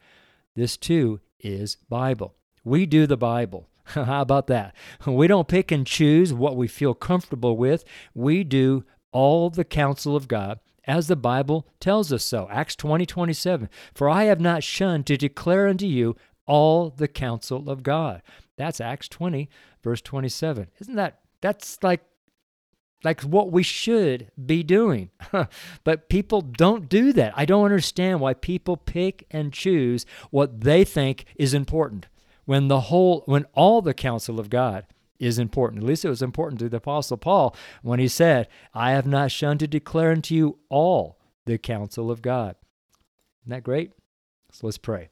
This 0.55 0.77
too 0.77 1.19
is 1.39 1.77
Bible. 1.89 2.35
We 2.63 2.85
do 2.85 3.07
the 3.07 3.17
Bible. 3.17 3.67
How 3.85 4.21
about 4.21 4.47
that? 4.47 4.75
We 5.05 5.27
don't 5.27 5.47
pick 5.47 5.71
and 5.71 5.85
choose 5.85 6.33
what 6.33 6.55
we 6.55 6.67
feel 6.67 6.93
comfortable 6.93 7.57
with. 7.57 7.83
We 8.13 8.43
do 8.43 8.85
all 9.11 9.49
the 9.49 9.65
counsel 9.65 10.15
of 10.15 10.27
God 10.27 10.59
as 10.85 11.07
the 11.07 11.15
Bible 11.15 11.67
tells 11.79 12.11
us 12.11 12.23
so. 12.23 12.47
Acts 12.51 12.75
20 12.75 13.05
27. 13.05 13.69
For 13.93 14.09
I 14.09 14.25
have 14.25 14.39
not 14.39 14.63
shunned 14.63 15.05
to 15.07 15.17
declare 15.17 15.67
unto 15.67 15.85
you 15.85 16.15
all 16.45 16.89
the 16.89 17.07
counsel 17.07 17.69
of 17.69 17.83
God. 17.83 18.21
That's 18.57 18.81
Acts 18.81 19.07
20, 19.07 19.49
verse 19.81 20.01
27. 20.01 20.67
Isn't 20.79 20.95
that, 20.95 21.19
that's 21.41 21.81
like, 21.81 22.01
like 23.03 23.21
what 23.21 23.51
we 23.51 23.63
should 23.63 24.31
be 24.45 24.63
doing. 24.63 25.09
but 25.83 26.09
people 26.09 26.41
don't 26.41 26.89
do 26.89 27.13
that. 27.13 27.33
I 27.35 27.45
don't 27.45 27.65
understand 27.65 28.19
why 28.19 28.33
people 28.33 28.77
pick 28.77 29.25
and 29.31 29.51
choose 29.51 30.05
what 30.31 30.61
they 30.61 30.83
think 30.83 31.25
is 31.35 31.53
important 31.53 32.07
when 32.45 32.67
the 32.67 32.81
whole, 32.81 33.23
when 33.25 33.45
all 33.53 33.81
the 33.81 33.93
counsel 33.93 34.39
of 34.39 34.49
God 34.49 34.85
is 35.19 35.39
important. 35.39 35.83
At 35.83 35.87
least 35.87 36.05
it 36.05 36.09
was 36.09 36.21
important 36.21 36.59
to 36.59 36.69
the 36.69 36.77
Apostle 36.77 37.17
Paul 37.17 37.55
when 37.81 37.99
he 37.99 38.07
said, 38.07 38.47
I 38.73 38.91
have 38.91 39.07
not 39.07 39.31
shunned 39.31 39.59
to 39.61 39.67
declare 39.67 40.11
unto 40.11 40.35
you 40.35 40.59
all 40.69 41.19
the 41.45 41.57
counsel 41.57 42.11
of 42.11 42.21
God. 42.21 42.55
Isn't 43.43 43.51
that 43.51 43.63
great? 43.63 43.91
So 44.51 44.67
let's 44.67 44.77
pray. 44.77 45.09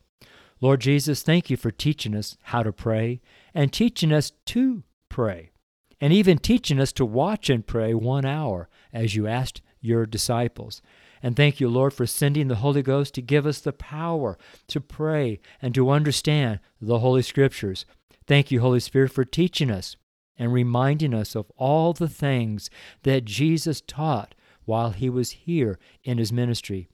Lord 0.60 0.82
Jesus, 0.82 1.24
thank 1.24 1.50
you 1.50 1.58
for 1.58 1.72
teaching 1.72 2.16
us 2.16 2.38
how 2.44 2.62
to 2.62 2.72
pray 2.72 3.22
and 3.54 3.74
teaching 3.74 4.14
us 4.14 4.32
to 4.48 4.84
pray, 5.10 5.52
and 6.00 6.14
even 6.14 6.38
teaching 6.38 6.80
us 6.80 6.92
to 6.94 7.06
watch 7.06 7.50
and 7.50 7.66
pray 7.66 7.94
one 7.94 8.26
hour 8.26 8.70
as 8.94 9.16
you 9.16 9.28
asked 9.28 9.62
your 9.82 10.06
disciples. 10.06 10.82
And 11.24 11.36
thank 11.36 11.60
you, 11.60 11.68
Lord, 11.68 11.94
for 11.94 12.06
sending 12.06 12.48
the 12.48 12.56
Holy 12.56 12.82
Ghost 12.82 13.14
to 13.16 13.22
give 13.22 13.46
us 13.46 13.60
the 13.60 13.74
power 13.74 14.38
to 14.68 14.80
pray 14.80 15.40
and 15.62 15.74
to 15.76 15.90
understand 15.90 16.60
the 16.80 17.00
Holy 17.00 17.22
Scriptures. 17.22 17.86
Thank 18.28 18.52
you, 18.52 18.62
Holy 18.62 18.80
Spirit, 18.80 19.12
for 19.12 19.26
teaching 19.26 19.72
us 19.72 19.96
and 20.38 20.54
reminding 20.54 21.14
us 21.14 21.36
of 21.36 21.52
all 21.58 21.94
the 21.94 22.10
things 22.10 22.70
that 23.04 23.26
Jesus 23.26 23.82
taught 23.82 24.36
while 24.66 24.92
he 24.92 25.10
was 25.10 25.32
here 25.32 25.80
in 26.04 26.18
his 26.18 26.32
ministry. 26.32 26.88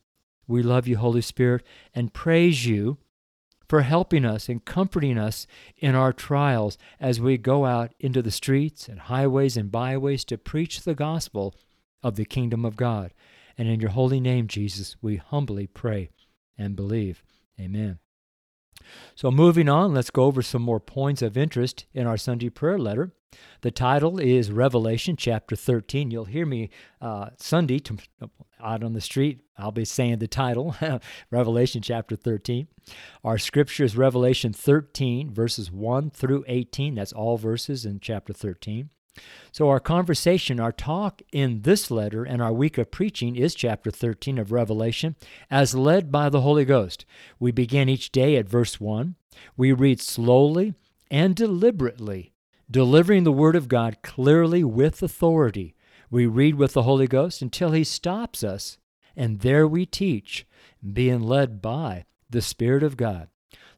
We 0.47 0.63
love 0.63 0.87
you, 0.87 0.97
Holy 0.97 1.21
Spirit, 1.21 1.63
and 1.93 2.13
praise 2.13 2.65
you 2.65 2.97
for 3.67 3.81
helping 3.81 4.25
us 4.25 4.47
and 4.47 4.63
comforting 4.63 5.17
us 5.17 5.45
in 5.77 5.93
our 5.93 6.13
trials 6.13 6.77
as 6.99 7.19
we 7.19 7.37
go 7.37 7.65
out 7.65 7.93
into 7.99 8.21
the 8.21 8.31
streets 8.31 8.87
and 8.87 8.99
highways 9.01 9.57
and 9.57 9.71
byways 9.71 10.23
to 10.25 10.37
preach 10.37 10.81
the 10.81 10.95
gospel 10.95 11.53
of 12.01 12.15
the 12.15 12.25
kingdom 12.25 12.63
of 12.63 12.77
God. 12.77 13.13
And 13.57 13.67
in 13.67 13.79
your 13.79 13.89
holy 13.89 14.19
name, 14.19 14.47
Jesus, 14.47 14.95
we 15.01 15.17
humbly 15.17 15.67
pray 15.67 16.09
and 16.57 16.75
believe. 16.75 17.23
Amen. 17.59 17.99
So, 19.15 19.31
moving 19.31 19.69
on, 19.69 19.93
let's 19.93 20.09
go 20.09 20.23
over 20.23 20.41
some 20.41 20.61
more 20.61 20.79
points 20.79 21.21
of 21.21 21.37
interest 21.37 21.85
in 21.93 22.07
our 22.07 22.17
Sunday 22.17 22.49
prayer 22.49 22.77
letter. 22.77 23.11
The 23.61 23.71
title 23.71 24.19
is 24.19 24.51
Revelation 24.51 25.15
chapter 25.15 25.55
13. 25.55 26.11
You'll 26.11 26.25
hear 26.25 26.45
me 26.45 26.69
uh, 27.01 27.31
Sunday 27.37 27.81
out 28.61 28.83
on 28.83 28.93
the 28.93 29.01
street. 29.01 29.41
I'll 29.57 29.71
be 29.71 29.85
saying 29.85 30.19
the 30.19 30.27
title, 30.27 30.75
Revelation 31.31 31.81
chapter 31.81 32.15
13. 32.15 32.67
Our 33.23 33.37
scripture 33.37 33.83
is 33.83 33.97
Revelation 33.97 34.53
13, 34.53 35.31
verses 35.31 35.71
1 35.71 36.11
through 36.11 36.45
18. 36.47 36.95
That's 36.95 37.13
all 37.13 37.37
verses 37.37 37.85
in 37.85 37.99
chapter 37.99 38.33
13. 38.33 38.89
So, 39.51 39.69
our 39.69 39.79
conversation, 39.79 40.59
our 40.59 40.71
talk 40.71 41.21
in 41.31 41.61
this 41.61 41.89
letter 41.89 42.23
and 42.23 42.41
our 42.41 42.53
week 42.53 42.77
of 42.77 42.91
preaching 42.91 43.35
is 43.35 43.55
chapter 43.55 43.91
13 43.91 44.37
of 44.37 44.51
Revelation, 44.51 45.15
as 45.49 45.75
led 45.75 46.11
by 46.11 46.29
the 46.29 46.41
Holy 46.41 46.65
Ghost. 46.65 47.05
We 47.39 47.51
begin 47.51 47.89
each 47.89 48.11
day 48.11 48.35
at 48.35 48.49
verse 48.49 48.79
1. 48.79 49.15
We 49.55 49.71
read 49.71 49.99
slowly 49.99 50.73
and 51.09 51.35
deliberately, 51.35 52.33
delivering 52.69 53.23
the 53.23 53.31
Word 53.31 53.55
of 53.55 53.67
God 53.67 53.97
clearly 54.03 54.63
with 54.63 55.01
authority. 55.01 55.75
We 56.09 56.25
read 56.25 56.55
with 56.55 56.73
the 56.73 56.83
Holy 56.83 57.07
Ghost 57.07 57.41
until 57.41 57.71
He 57.71 57.83
stops 57.83 58.43
us, 58.43 58.77
and 59.15 59.39
there 59.39 59.67
we 59.67 59.85
teach, 59.85 60.45
being 60.93 61.21
led 61.21 61.61
by 61.61 62.05
the 62.29 62.41
Spirit 62.41 62.83
of 62.83 62.97
God. 62.97 63.29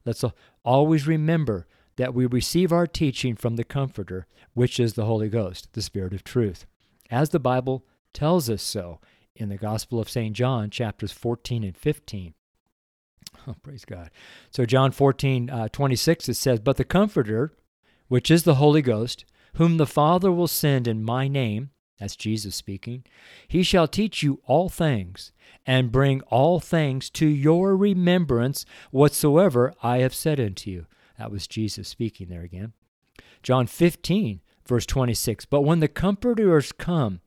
Let's 0.06 0.24
always 0.64 1.08
remember 1.08 1.68
that 1.98 2.14
we 2.14 2.26
receive 2.26 2.72
our 2.72 2.88
teaching 2.88 3.36
from 3.36 3.58
the 3.58 3.64
Comforter, 3.64 4.26
which 4.60 4.78
is 4.78 4.96
the 4.96 5.06
Holy 5.06 5.30
Ghost, 5.30 5.72
the 5.72 5.82
Spirit 5.82 6.14
of 6.14 6.22
truth, 6.22 6.66
as 7.10 7.30
the 7.30 7.40
Bible 7.40 7.86
tells 8.12 8.50
us 8.50 8.62
so 8.62 9.00
in 9.34 9.48
the 9.48 9.56
Gospel 9.56 10.02
of 10.02 10.10
St. 10.10 10.36
John, 10.36 10.70
chapters 10.70 11.14
14 11.14 11.64
and 11.64 11.78
15. 11.78 12.34
Oh, 13.48 13.56
praise 13.64 13.86
God. 13.86 14.12
So, 14.52 14.66
John 14.66 14.92
14, 14.92 15.50
uh, 15.50 15.70
26, 15.70 16.28
it 16.28 16.34
says, 16.34 16.60
But 16.60 16.76
the 16.76 16.84
Comforter, 16.84 17.54
which 18.10 18.30
is 18.30 18.44
the 18.44 18.56
Holy 18.56 18.82
Ghost, 18.82 19.24
whom 19.54 19.78
the 19.78 19.88
Father 19.88 20.30
will 20.30 20.48
send 20.50 20.90
in 20.90 21.06
my 21.06 21.30
name, 21.30 21.70
that's 21.98 22.18
Jesus 22.18 22.54
speaking, 22.54 23.06
he 23.48 23.64
shall 23.64 23.88
teach 23.88 24.24
you 24.24 24.42
all 24.44 24.68
things, 24.68 25.32
and 25.66 25.90
bring 25.90 26.20
all 26.24 26.60
things 26.60 27.10
to 27.12 27.28
your 27.28 27.78
remembrance 27.78 28.66
whatsoever 28.92 29.74
I 29.82 30.00
have 30.00 30.14
said 30.14 30.38
unto 30.38 30.70
you. 30.70 30.86
That 31.18 31.32
was 31.32 31.48
Jesus 31.48 31.88
speaking 31.88 32.28
there 32.28 32.44
again. 32.44 32.74
John 33.42 33.66
15, 33.66 34.42
verse 34.70 34.86
26. 34.86 35.46
But 35.46 35.62
when 35.62 35.82
the 35.82 35.90
Comforters 35.90 36.72
come, 36.72 37.20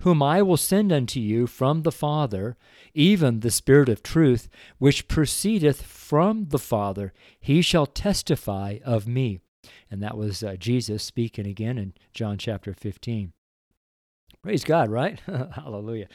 whom 0.00 0.22
I 0.22 0.42
will 0.42 0.56
send 0.56 0.90
unto 0.90 1.20
you 1.20 1.46
from 1.46 1.82
the 1.82 1.92
Father, 1.92 2.56
even 2.94 3.40
the 3.40 3.50
Spirit 3.50 3.88
of 3.88 4.02
truth, 4.02 4.48
which 4.78 5.06
proceedeth 5.06 5.82
from 5.82 6.46
the 6.48 6.58
Father, 6.58 7.12
he 7.38 7.62
shall 7.62 7.86
testify 7.86 8.78
of 8.84 9.06
me. 9.06 9.40
And 9.90 10.02
that 10.02 10.16
was 10.16 10.42
uh, 10.42 10.56
Jesus 10.58 11.02
speaking 11.02 11.46
again 11.46 11.76
in 11.76 11.92
John 12.14 12.38
chapter 12.38 12.72
15. 12.72 13.32
Praise 14.42 14.64
God, 14.64 14.88
right? 14.88 15.20
Hallelujah. 15.26 16.08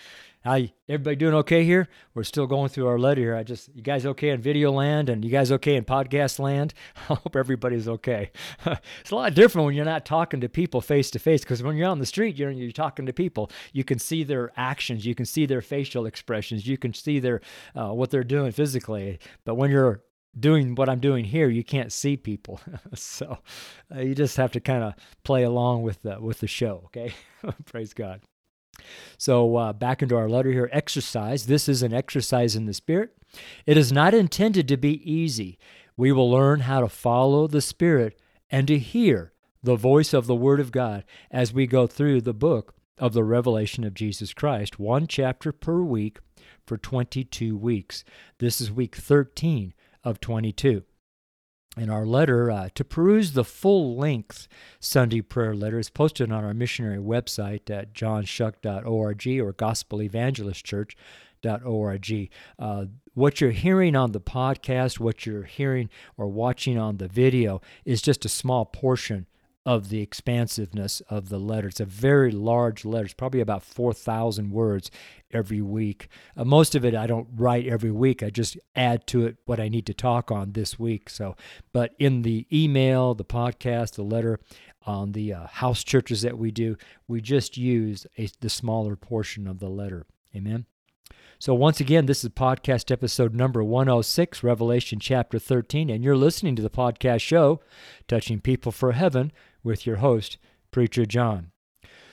How 0.44 0.60
everybody 0.90 1.16
doing 1.16 1.36
okay 1.36 1.64
here? 1.64 1.88
We're 2.16 2.24
still 2.24 2.48
going 2.48 2.70
through 2.70 2.88
our 2.88 2.98
letter 2.98 3.22
here. 3.22 3.36
I 3.36 3.44
just 3.44 3.70
you 3.76 3.84
guys 3.84 4.04
okay 4.04 4.30
in 4.30 4.42
video 4.42 4.72
land 4.72 5.10
and 5.10 5.24
you 5.24 5.30
guys 5.30 5.52
okay 5.52 5.76
in 5.76 5.86
podcast 5.86 6.40
land? 6.40 6.74
I 7.10 7.14
hope 7.14 7.36
everybody's 7.36 7.88
okay. 7.88 8.32
it's 8.66 9.12
a 9.12 9.16
lot 9.16 9.36
different 9.36 9.68
when 9.68 9.76
you're 9.76 9.86
not 9.86 10.08
talking 10.08 10.42
to 10.42 10.50
people 10.50 10.82
face 10.82 11.12
to 11.12 11.20
face 11.20 11.42
because 11.42 11.62
when 11.62 11.76
you're 11.76 11.88
on 11.88 12.00
the 12.00 12.06
street, 12.08 12.36
you're 12.36 12.50
you're 12.50 12.72
talking 12.72 13.06
to 13.06 13.14
people. 13.14 13.52
You 13.74 13.84
can 13.84 14.00
see 14.00 14.24
their 14.24 14.52
actions, 14.58 15.06
you 15.06 15.14
can 15.14 15.26
see 15.26 15.46
their 15.46 15.62
facial 15.62 16.08
expressions, 16.08 16.66
you 16.66 16.80
can 16.80 16.96
see 16.96 17.20
their 17.20 17.42
uh, 17.76 17.94
what 17.94 18.10
they're 18.10 18.24
doing 18.24 18.52
physically. 18.52 19.20
But 19.44 19.54
when 19.54 19.70
you're 19.70 20.02
doing 20.38 20.76
what 20.76 20.90
I'm 20.90 21.00
doing 21.00 21.26
here, 21.26 21.50
you 21.50 21.64
can't 21.64 21.92
see 21.92 22.18
people, 22.18 22.60
so 22.94 23.40
uh, 23.94 24.02
you 24.02 24.16
just 24.16 24.38
have 24.38 24.52
to 24.54 24.60
kind 24.60 24.84
of 24.84 24.94
play 25.24 25.44
along 25.44 25.84
with 25.84 26.02
the 26.02 26.20
with 26.20 26.40
the 26.40 26.48
show. 26.48 26.84
Okay, 26.86 27.14
praise 27.66 27.94
God. 27.94 28.22
So 29.18 29.56
uh, 29.56 29.74
back 29.74 30.02
into 30.02 30.18
our 30.18 30.30
letter 30.30 30.52
here. 30.52 30.70
Exercise. 30.72 31.46
This 31.46 31.70
is 31.70 31.82
an 31.82 31.94
exercise 31.94 32.56
in 32.56 32.66
the 32.66 32.74
Spirit. 32.74 33.16
It 33.66 33.78
is 33.78 33.92
not 33.92 34.14
intended 34.14 34.68
to 34.68 34.78
be 34.78 35.10
easy. 35.10 35.58
We 35.98 36.12
will 36.12 36.30
learn 36.30 36.62
how 36.62 36.82
to 36.82 36.90
follow 36.90 37.48
the 37.48 37.62
Spirit 37.62 38.20
and 38.50 38.68
to 38.68 38.78
hear 38.78 39.34
the 39.64 39.76
voice 39.76 40.14
of 40.14 40.28
the 40.28 40.36
Word 40.36 40.60
of 40.60 40.72
God 40.72 41.04
as 41.32 41.54
we 41.54 41.68
go 41.68 41.88
through 41.88 42.22
the 42.22 42.34
book 42.34 42.76
of 42.98 43.14
the 43.14 43.24
revelation 43.24 43.84
of 43.84 43.94
Jesus 43.94 44.34
Christ, 44.34 44.80
one 44.80 45.08
chapter 45.08 45.52
per 45.52 45.82
week 45.82 46.20
for 46.66 46.78
22 46.78 47.58
weeks. 47.58 48.04
This 48.40 48.62
is 48.62 48.72
week 48.72 48.96
13 48.96 49.74
of 50.06 50.22
22. 50.22 50.84
In 51.78 51.90
our 51.90 52.06
letter, 52.06 52.50
uh, 52.50 52.70
to 52.74 52.86
peruse 52.86 53.34
the 53.34 53.44
full 53.44 53.98
length 53.98 54.48
Sunday 54.80 55.20
prayer 55.22 55.54
letter 55.54 55.78
is 55.78 55.90
posted 55.90 56.32
on 56.32 56.46
our 56.46 56.54
missionary 56.54 57.00
website 57.00 57.70
at 57.70 57.94
johnchoque.org 57.94 59.28
or 59.42 59.54
gospelevangelistchurch.org 59.54 62.30
Uh, 62.58 62.86
what 63.14 63.42
you're 63.42 63.52
hearing 63.52 63.96
on 63.96 64.14
the 64.14 64.22
podcast, 64.22 65.00
what 65.00 65.26
you're 65.26 65.44
hearing 65.44 65.90
or 66.18 66.28
watching 66.28 66.78
on 66.78 66.98
the 66.98 67.10
video, 67.10 67.62
is 67.84 68.02
just 68.02 68.24
a 68.26 68.30
small 68.30 68.64
portion 68.66 69.28
of 69.66 69.90
the 69.90 70.02
expansiveness 70.02 71.02
of 71.10 71.30
the 71.30 71.40
letter. 71.40 71.70
It's 71.70 71.80
a 71.80 71.86
very 71.86 72.32
large 72.32 72.86
letter. 72.86 73.06
It's 73.06 73.14
probably 73.14 73.42
about 73.42 73.64
4,000 73.64 74.52
words 74.52 74.92
every 75.32 75.62
week. 75.62 76.08
Uh, 76.38 76.46
most 76.46 76.76
of 76.76 76.86
it 76.86 76.94
I 76.94 77.08
don't 77.08 77.28
write 77.36 77.66
every 77.66 77.92
week. 77.92 78.22
I 78.22 78.30
just 78.30 78.58
add 78.76 79.08
to 79.08 79.26
it 79.26 79.38
what 79.46 79.60
I 79.60 79.68
need 79.68 79.88
to 79.88 79.94
talk 79.94 80.32
on 80.32 80.52
this 80.52 80.78
week. 80.78 81.10
So, 81.10 81.36
but 81.74 81.96
in 81.98 82.22
the 82.22 82.46
email, 82.54 83.16
the 83.16 83.26
podcast, 83.26 83.96
the 83.96 84.04
letter, 84.04 84.40
on 84.86 85.14
the 85.14 85.34
uh, 85.34 85.48
house 85.48 85.84
churches 85.84 86.22
that 86.22 86.38
we 86.38 86.52
do, 86.52 86.78
we 87.08 87.20
just 87.20 87.58
use 87.58 88.06
a, 88.20 88.30
the 88.42 88.50
smaller 88.50 88.96
portion 88.96 89.48
of 89.48 89.60
the 89.60 89.70
letter. 89.70 90.06
Amen. 90.36 90.66
So, 91.38 91.54
once 91.54 91.80
again, 91.80 92.06
this 92.06 92.24
is 92.24 92.30
podcast 92.30 92.92
episode 92.92 93.34
number 93.34 93.64
106, 93.64 94.42
Revelation 94.42 95.00
chapter 95.00 95.38
13, 95.38 95.90
and 95.90 96.04
you're 96.04 96.16
listening 96.16 96.56
to 96.56 96.62
the 96.62 96.70
podcast 96.70 97.22
show, 97.22 97.60
Touching 98.08 98.40
People 98.40 98.72
for 98.72 98.94
Heaven, 98.94 99.34
with 99.66 99.86
your 99.86 99.98
host, 99.98 100.38
Preacher 100.72 101.06
John. 101.06 101.52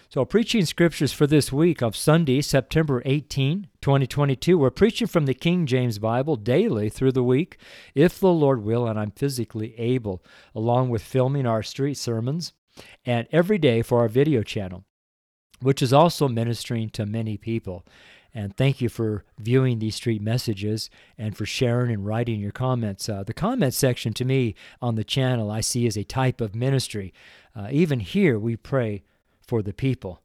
So, 0.08 0.26
preaching 0.26 0.66
scriptures 0.66 1.12
for 1.12 1.26
this 1.26 1.50
week 1.50 1.82
of 1.82 1.96
Sunday, 1.96 2.42
September 2.42 3.02
18, 3.06 3.68
2022. 3.80 4.58
We're 4.58 4.70
preaching 4.70 5.06
from 5.06 5.24
the 5.24 5.32
King 5.32 5.64
James 5.64 5.98
Bible 5.98 6.36
daily 6.36 6.90
through 6.90 7.12
the 7.12 7.22
week, 7.22 7.56
if 7.94 8.20
the 8.20 8.32
Lord 8.32 8.62
will, 8.62 8.86
and 8.86 8.98
I'm 8.98 9.12
physically 9.12 9.74
able, 9.78 10.22
along 10.54 10.90
with 10.90 11.00
filming 11.00 11.46
our 11.46 11.62
street 11.62 11.96
sermons 11.96 12.52
and 13.06 13.26
every 13.32 13.56
day 13.56 13.80
for 13.80 14.00
our 14.00 14.08
video 14.08 14.42
channel, 14.42 14.84
which 15.60 15.80
is 15.80 15.94
also 15.94 16.28
ministering 16.28 16.90
to 16.90 17.06
many 17.06 17.38
people. 17.38 17.86
And 18.34 18.56
thank 18.56 18.80
you 18.80 18.88
for 18.88 19.24
viewing 19.38 19.78
these 19.78 19.96
street 19.96 20.22
messages 20.22 20.88
and 21.18 21.36
for 21.36 21.44
sharing 21.44 21.92
and 21.92 22.06
writing 22.06 22.40
your 22.40 22.52
comments. 22.52 23.08
Uh, 23.08 23.22
the 23.24 23.34
comment 23.34 23.74
section 23.74 24.14
to 24.14 24.24
me 24.24 24.54
on 24.80 24.94
the 24.94 25.04
channel 25.04 25.50
I 25.50 25.60
see 25.60 25.86
as 25.86 25.98
a 25.98 26.04
type 26.04 26.40
of 26.40 26.54
ministry. 26.54 27.12
Uh, 27.54 27.68
even 27.70 28.00
here, 28.00 28.38
we 28.38 28.56
pray 28.56 29.02
for 29.46 29.62
the 29.62 29.74
people. 29.74 30.22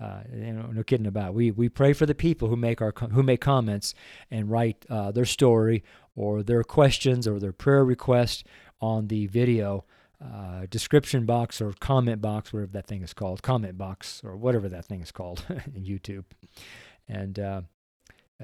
Uh, 0.00 0.20
you 0.32 0.52
know, 0.52 0.70
no 0.70 0.84
kidding 0.84 1.08
about. 1.08 1.30
It. 1.30 1.34
We 1.34 1.50
we 1.50 1.68
pray 1.68 1.92
for 1.92 2.06
the 2.06 2.14
people 2.14 2.46
who 2.46 2.54
make 2.54 2.80
our 2.80 2.94
who 3.10 3.24
make 3.24 3.40
comments 3.40 3.94
and 4.30 4.48
write 4.48 4.86
uh, 4.88 5.10
their 5.10 5.24
story 5.24 5.82
or 6.14 6.44
their 6.44 6.62
questions 6.62 7.26
or 7.26 7.40
their 7.40 7.52
prayer 7.52 7.84
request 7.84 8.46
on 8.80 9.08
the 9.08 9.26
video 9.26 9.84
uh, 10.20 10.66
description 10.70 11.26
box 11.26 11.60
or 11.60 11.72
comment 11.80 12.20
box, 12.20 12.52
whatever 12.52 12.72
that 12.72 12.86
thing 12.86 13.02
is 13.02 13.12
called, 13.12 13.42
comment 13.42 13.78
box 13.78 14.20
or 14.24 14.36
whatever 14.36 14.68
that 14.68 14.84
thing 14.84 15.00
is 15.00 15.12
called 15.12 15.44
in 15.48 15.84
YouTube. 15.84 16.24
And 17.08 17.38
uh, 17.38 17.62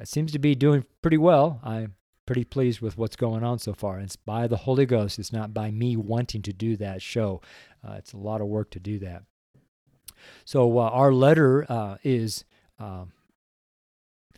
seems 0.05 0.33
to 0.33 0.39
be 0.39 0.55
doing 0.55 0.85
pretty 1.03 1.19
well. 1.19 1.61
I'm 1.63 1.95
pretty 2.27 2.45
pleased 2.45 2.81
with 2.81 2.97
what's 2.97 3.17
going 3.17 3.45
on 3.45 3.59
so 3.59 3.75
far. 3.75 4.01
It's 4.01 4.17
by 4.17 4.47
the 4.47 4.57
Holy 4.57 4.87
Ghost. 4.87 5.19
It's 5.19 5.33
not 5.33 5.53
by 5.53 5.71
me 5.71 5.97
wanting 5.97 6.43
to 6.43 6.53
do 6.53 6.77
that 6.77 7.03
show. 7.03 7.41
Uh, 7.87 7.95
it's 7.99 8.13
a 8.13 8.19
lot 8.19 8.41
of 8.41 8.47
work 8.47 8.71
to 8.71 8.81
do 8.81 8.99
that. 9.01 9.25
So 10.45 10.79
uh, 10.79 10.89
our 10.89 11.13
letter 11.13 11.71
uh, 11.71 11.97
is 12.03 12.45
um, 12.79 13.13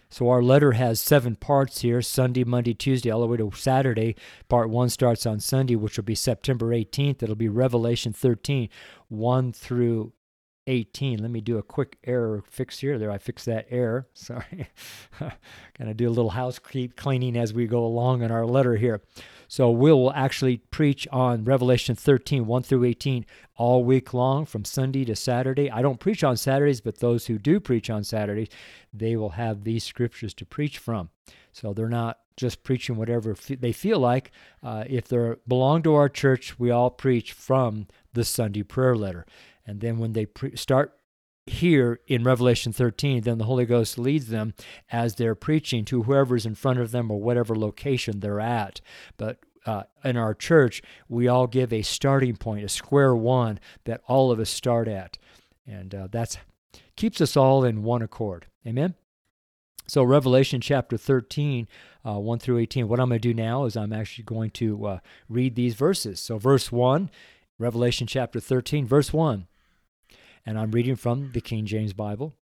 so 0.08 0.28
our 0.28 0.42
letter 0.42 0.72
has 0.72 1.00
seven 1.00 1.36
parts 1.36 1.80
here 1.80 2.00
Sunday, 2.00 2.44
Monday, 2.44 2.74
Tuesday, 2.74 3.10
all 3.10 3.20
the 3.20 3.26
way 3.26 3.36
to 3.36 3.50
Saturday. 3.54 4.16
Part 4.48 4.70
one 4.70 4.88
starts 4.88 5.26
on 5.26 5.40
Sunday, 5.40 5.76
which 5.76 5.96
will 5.96 6.04
be 6.04 6.14
September 6.14 6.68
18th. 6.70 7.22
It'll 7.22 7.34
be 7.34 7.48
Revelation 7.48 8.12
13, 8.12 8.68
1 9.08 9.52
through 9.52 10.12
18. 10.66 11.20
Let 11.20 11.30
me 11.30 11.40
do 11.40 11.58
a 11.58 11.62
quick 11.62 11.98
error 12.04 12.42
fix 12.48 12.80
here. 12.80 12.98
There, 12.98 13.10
I 13.10 13.18
fixed 13.18 13.46
that 13.46 13.66
error. 13.70 14.08
Sorry. 14.14 14.68
Gonna 15.78 15.94
do 15.94 16.08
a 16.08 16.10
little 16.10 16.30
house 16.30 16.58
cleaning 16.58 17.36
as 17.36 17.52
we 17.52 17.66
go 17.66 17.84
along 17.84 18.22
in 18.22 18.30
our 18.30 18.46
letter 18.46 18.76
here. 18.76 19.02
So 19.48 19.70
we'll 19.70 20.12
actually 20.12 20.56
preach 20.56 21.06
on 21.12 21.44
Revelation 21.44 21.94
13, 21.94 22.46
1 22.46 22.62
through 22.64 22.84
18, 22.84 23.24
all 23.56 23.84
week 23.84 24.12
long 24.12 24.44
from 24.44 24.64
Sunday 24.64 25.04
to 25.04 25.14
Saturday. 25.14 25.70
I 25.70 25.82
don't 25.82 26.00
preach 26.00 26.24
on 26.24 26.36
Saturdays, 26.36 26.80
but 26.80 26.98
those 26.98 27.26
who 27.26 27.38
do 27.38 27.60
preach 27.60 27.88
on 27.88 28.02
Saturdays, 28.02 28.48
they 28.92 29.16
will 29.16 29.30
have 29.30 29.64
these 29.64 29.84
scriptures 29.84 30.34
to 30.34 30.44
preach 30.44 30.78
from. 30.78 31.10
So 31.52 31.72
they're 31.72 31.88
not 31.88 32.18
just 32.36 32.64
preaching 32.64 32.96
whatever 32.96 33.34
they 33.48 33.72
feel 33.72 33.98
like. 33.98 34.30
Uh, 34.62 34.84
if 34.86 35.08
they 35.08 35.34
belong 35.48 35.82
to 35.84 35.94
our 35.94 36.08
church, 36.08 36.58
we 36.58 36.70
all 36.70 36.90
preach 36.90 37.32
from 37.32 37.86
the 38.12 38.24
Sunday 38.24 38.62
prayer 38.62 38.96
letter. 38.96 39.26
And 39.66 39.80
then 39.80 39.98
when 39.98 40.12
they 40.12 40.26
pre- 40.26 40.56
start 40.56 40.96
here 41.46 42.00
in 42.06 42.24
Revelation 42.24 42.72
13, 42.72 43.22
then 43.22 43.38
the 43.38 43.44
Holy 43.44 43.66
Ghost 43.66 43.98
leads 43.98 44.28
them 44.28 44.54
as 44.90 45.14
they're 45.14 45.34
preaching 45.34 45.84
to 45.86 46.02
whoever's 46.02 46.46
in 46.46 46.54
front 46.54 46.80
of 46.80 46.90
them 46.90 47.10
or 47.10 47.20
whatever 47.20 47.56
location 47.56 48.20
they're 48.20 48.40
at. 48.40 48.80
But 49.16 49.38
uh, 49.64 49.84
in 50.04 50.16
our 50.16 50.34
church, 50.34 50.82
we 51.08 51.28
all 51.28 51.46
give 51.46 51.72
a 51.72 51.82
starting 51.82 52.36
point, 52.36 52.64
a 52.64 52.68
square 52.68 53.14
one 53.14 53.58
that 53.84 54.02
all 54.06 54.30
of 54.30 54.40
us 54.40 54.50
start 54.50 54.88
at. 54.88 55.18
And 55.66 55.94
uh, 55.94 56.08
that's 56.10 56.38
keeps 56.96 57.20
us 57.20 57.36
all 57.36 57.64
in 57.64 57.82
one 57.82 58.02
accord. 58.02 58.46
Amen? 58.66 58.94
So, 59.88 60.02
Revelation 60.02 60.60
chapter 60.60 60.96
13, 60.96 61.68
uh, 62.04 62.18
1 62.18 62.38
through 62.40 62.58
18. 62.58 62.88
What 62.88 62.98
I'm 62.98 63.08
going 63.08 63.20
to 63.20 63.28
do 63.28 63.34
now 63.34 63.66
is 63.66 63.76
I'm 63.76 63.92
actually 63.92 64.24
going 64.24 64.50
to 64.52 64.86
uh, 64.86 64.98
read 65.28 65.54
these 65.54 65.74
verses. 65.74 66.18
So, 66.18 66.38
verse 66.38 66.72
1, 66.72 67.08
Revelation 67.58 68.08
chapter 68.08 68.40
13, 68.40 68.84
verse 68.86 69.12
1 69.12 69.46
and 70.46 70.58
I'm 70.58 70.70
reading 70.70 70.96
from 70.96 71.32
the 71.32 71.40
King 71.40 71.66
James 71.66 71.92
Bible. 71.92 72.34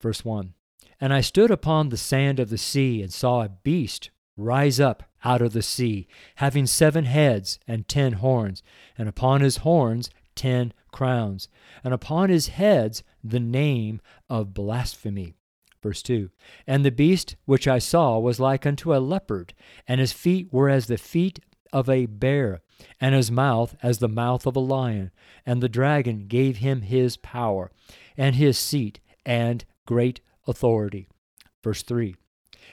Verse 0.00 0.24
1 0.24 0.52
And 1.00 1.12
I 1.12 1.22
stood 1.22 1.50
upon 1.50 1.88
the 1.88 1.96
sand 1.96 2.38
of 2.38 2.50
the 2.50 2.58
sea 2.58 3.02
and 3.02 3.12
saw 3.12 3.42
a 3.42 3.48
beast 3.48 4.10
rise 4.36 4.78
up 4.78 5.02
out 5.24 5.42
of 5.42 5.52
the 5.52 5.62
sea, 5.62 6.06
having 6.36 6.66
seven 6.66 7.04
heads 7.04 7.58
and 7.66 7.88
ten 7.88 8.14
horns, 8.14 8.62
and 8.98 9.08
upon 9.08 9.40
his 9.40 9.58
horns 9.58 10.10
ten 10.34 10.72
crowns, 10.92 11.48
and 11.84 11.94
upon 11.94 12.28
his 12.28 12.48
heads 12.48 13.02
the 13.22 13.40
name 13.40 14.00
of 14.28 14.54
blasphemy. 14.54 15.34
Verse 15.82 16.02
2 16.02 16.30
And 16.66 16.84
the 16.84 16.90
beast 16.90 17.36
which 17.44 17.66
I 17.66 17.78
saw 17.78 18.18
was 18.18 18.40
like 18.40 18.66
unto 18.66 18.94
a 18.94 18.98
leopard, 18.98 19.54
and 19.86 20.00
his 20.00 20.12
feet 20.12 20.52
were 20.52 20.68
as 20.68 20.86
the 20.86 20.98
feet 20.98 21.40
of 21.72 21.88
a 21.88 22.06
bear, 22.06 22.60
and 23.00 23.14
his 23.14 23.30
mouth 23.30 23.76
as 23.82 23.98
the 23.98 24.08
mouth 24.08 24.46
of 24.46 24.56
a 24.56 24.60
lion. 24.60 25.10
And 25.44 25.62
the 25.62 25.68
dragon 25.68 26.26
gave 26.28 26.58
him 26.58 26.82
his 26.82 27.16
power, 27.16 27.70
and 28.16 28.36
his 28.36 28.58
seat, 28.58 29.00
and 29.24 29.64
great 29.86 30.20
authority. 30.46 31.08
Verse 31.62 31.82
3 31.82 32.16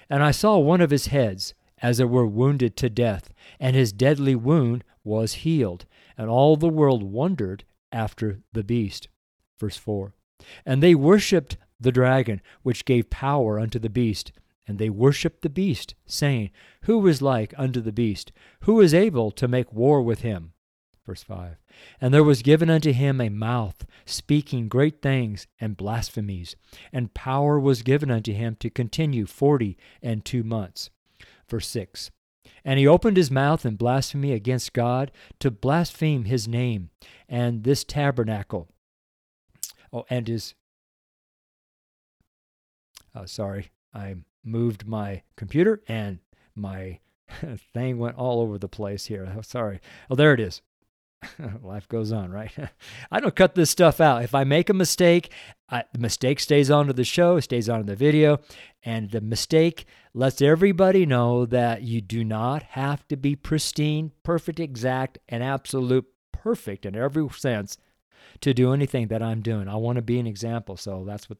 And 0.09 0.23
I 0.23 0.31
saw 0.31 0.57
one 0.57 0.81
of 0.81 0.91
his 0.91 1.07
heads, 1.07 1.53
as 1.81 1.99
it 1.99 2.09
were 2.09 2.27
wounded 2.27 2.75
to 2.77 2.89
death, 2.89 3.33
and 3.59 3.75
his 3.75 3.93
deadly 3.93 4.35
wound 4.35 4.83
was 5.03 5.33
healed, 5.45 5.85
and 6.17 6.29
all 6.29 6.55
the 6.55 6.69
world 6.69 7.03
wondered 7.03 7.63
after 7.91 8.41
the 8.53 8.63
beast. 8.63 9.07
Verse 9.59 9.77
4 9.77 10.13
And 10.65 10.83
they 10.83 10.95
worshipped 10.95 11.57
the 11.79 11.91
dragon, 11.91 12.41
which 12.63 12.85
gave 12.85 13.09
power 13.09 13.59
unto 13.59 13.79
the 13.79 13.89
beast 13.89 14.31
and 14.69 14.77
they 14.77 14.89
worshipped 14.91 15.41
the 15.41 15.49
beast, 15.49 15.95
saying, 16.05 16.51
Who 16.83 17.07
is 17.07 17.23
like 17.23 17.55
unto 17.57 17.81
the 17.81 17.91
beast? 17.91 18.31
Who 18.61 18.79
is 18.81 18.93
able 18.93 19.31
to 19.31 19.47
make 19.47 19.73
war 19.73 19.99
with 20.03 20.21
him? 20.21 20.53
Verse 21.07 21.23
5 21.23 21.55
And 21.99 22.13
there 22.13 22.23
was 22.23 22.43
given 22.43 22.69
unto 22.69 22.91
him 22.91 23.19
a 23.19 23.29
mouth, 23.29 23.87
speaking 24.05 24.67
great 24.67 25.01
things 25.01 25.47
and 25.59 25.75
blasphemies, 25.75 26.55
and 26.93 27.15
power 27.15 27.59
was 27.59 27.81
given 27.81 28.11
unto 28.11 28.31
him 28.31 28.55
to 28.59 28.69
continue 28.69 29.25
forty 29.25 29.75
and 30.03 30.23
two 30.23 30.43
months. 30.43 30.91
Verse 31.49 31.67
6 31.67 32.11
And 32.63 32.77
he 32.77 32.85
opened 32.85 33.17
his 33.17 33.31
mouth 33.31 33.65
in 33.65 33.75
blasphemy 33.75 34.33
against 34.33 34.73
God 34.73 35.11
to 35.39 35.49
blaspheme 35.49 36.25
his 36.25 36.47
name 36.47 36.91
and 37.27 37.63
this 37.63 37.83
tabernacle. 37.83 38.69
Oh, 39.91 40.05
and 40.11 40.27
his. 40.27 40.53
Oh, 43.15 43.25
sorry. 43.25 43.71
I'm 43.91 44.25
moved 44.43 44.87
my 44.87 45.23
computer 45.35 45.81
and 45.87 46.19
my 46.55 46.99
thing 47.73 47.97
went 47.97 48.17
all 48.17 48.41
over 48.41 48.57
the 48.57 48.67
place 48.67 49.05
here. 49.05 49.35
Sorry. 49.41 49.79
Oh, 50.09 50.15
there 50.15 50.33
it 50.33 50.39
is. 50.39 50.61
Life 51.61 51.87
goes 51.89 52.11
on, 52.11 52.31
right? 52.31 52.51
I 53.11 53.19
don't 53.19 53.35
cut 53.35 53.55
this 53.55 53.69
stuff 53.69 53.99
out. 53.99 54.23
If 54.23 54.33
I 54.33 54.45
make 54.45 54.69
a 54.69 54.73
mistake, 54.73 55.31
I, 55.69 55.83
the 55.91 55.99
mistake 55.99 56.39
stays 56.39 56.71
onto 56.71 56.93
the 56.93 57.03
show, 57.03 57.39
stays 57.39 57.67
onto 57.67 57.85
the 57.85 57.95
video, 57.95 58.39
and 58.83 59.11
the 59.11 59.19
mistake 59.21 59.85
lets 60.13 60.41
everybody 60.41 61.05
know 61.05 61.45
that 61.45 61.81
you 61.81 61.99
do 61.99 62.23
not 62.23 62.63
have 62.63 63.05
to 63.09 63.17
be 63.17 63.35
pristine, 63.35 64.11
perfect, 64.23 64.59
exact, 64.59 65.17
and 65.27 65.43
absolute 65.43 66.05
perfect 66.31 66.85
in 66.85 66.95
every 66.95 67.27
sense 67.29 67.77
to 68.41 68.53
do 68.53 68.73
anything 68.73 69.07
that 69.07 69.21
I'm 69.21 69.41
doing. 69.41 69.67
I 69.67 69.75
want 69.75 69.97
to 69.97 70.01
be 70.01 70.19
an 70.19 70.27
example, 70.27 70.77
so 70.77 71.03
that's 71.05 71.29
what 71.29 71.39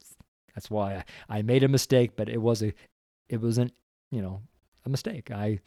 that's 0.54 0.70
why 0.70 1.04
I, 1.28 1.38
I 1.38 1.42
made 1.42 1.62
a 1.62 1.68
mistake, 1.68 2.12
but 2.16 2.28
it 2.28 2.42
was 2.42 2.62
a 2.62 2.74
it 3.30 3.40
wasn't, 3.40 3.72
you 4.10 4.20
know, 4.20 4.42
a 4.84 4.90
mistake. 4.90 5.30
I 5.30 5.60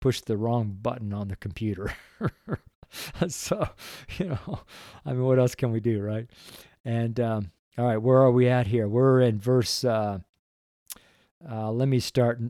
pushed 0.00 0.26
the 0.26 0.36
wrong 0.36 0.76
button 0.82 1.14
on 1.14 1.28
the 1.28 1.36
computer. 1.36 1.94
so, 3.28 3.68
you 4.18 4.26
know, 4.26 4.60
I 5.06 5.12
mean, 5.12 5.22
what 5.22 5.38
else 5.38 5.54
can 5.54 5.72
we 5.72 5.80
do, 5.80 6.02
right? 6.02 6.28
And 6.84 7.18
um, 7.20 7.52
all 7.78 7.86
right, 7.86 7.96
where 7.96 8.18
are 8.18 8.32
we 8.32 8.48
at 8.48 8.66
here? 8.66 8.88
We're 8.88 9.20
in 9.20 9.38
verse 9.38 9.84
uh, 9.84 10.18
Uh, 11.48 11.70
let 11.70 11.88
me 11.88 12.00
start. 12.00 12.40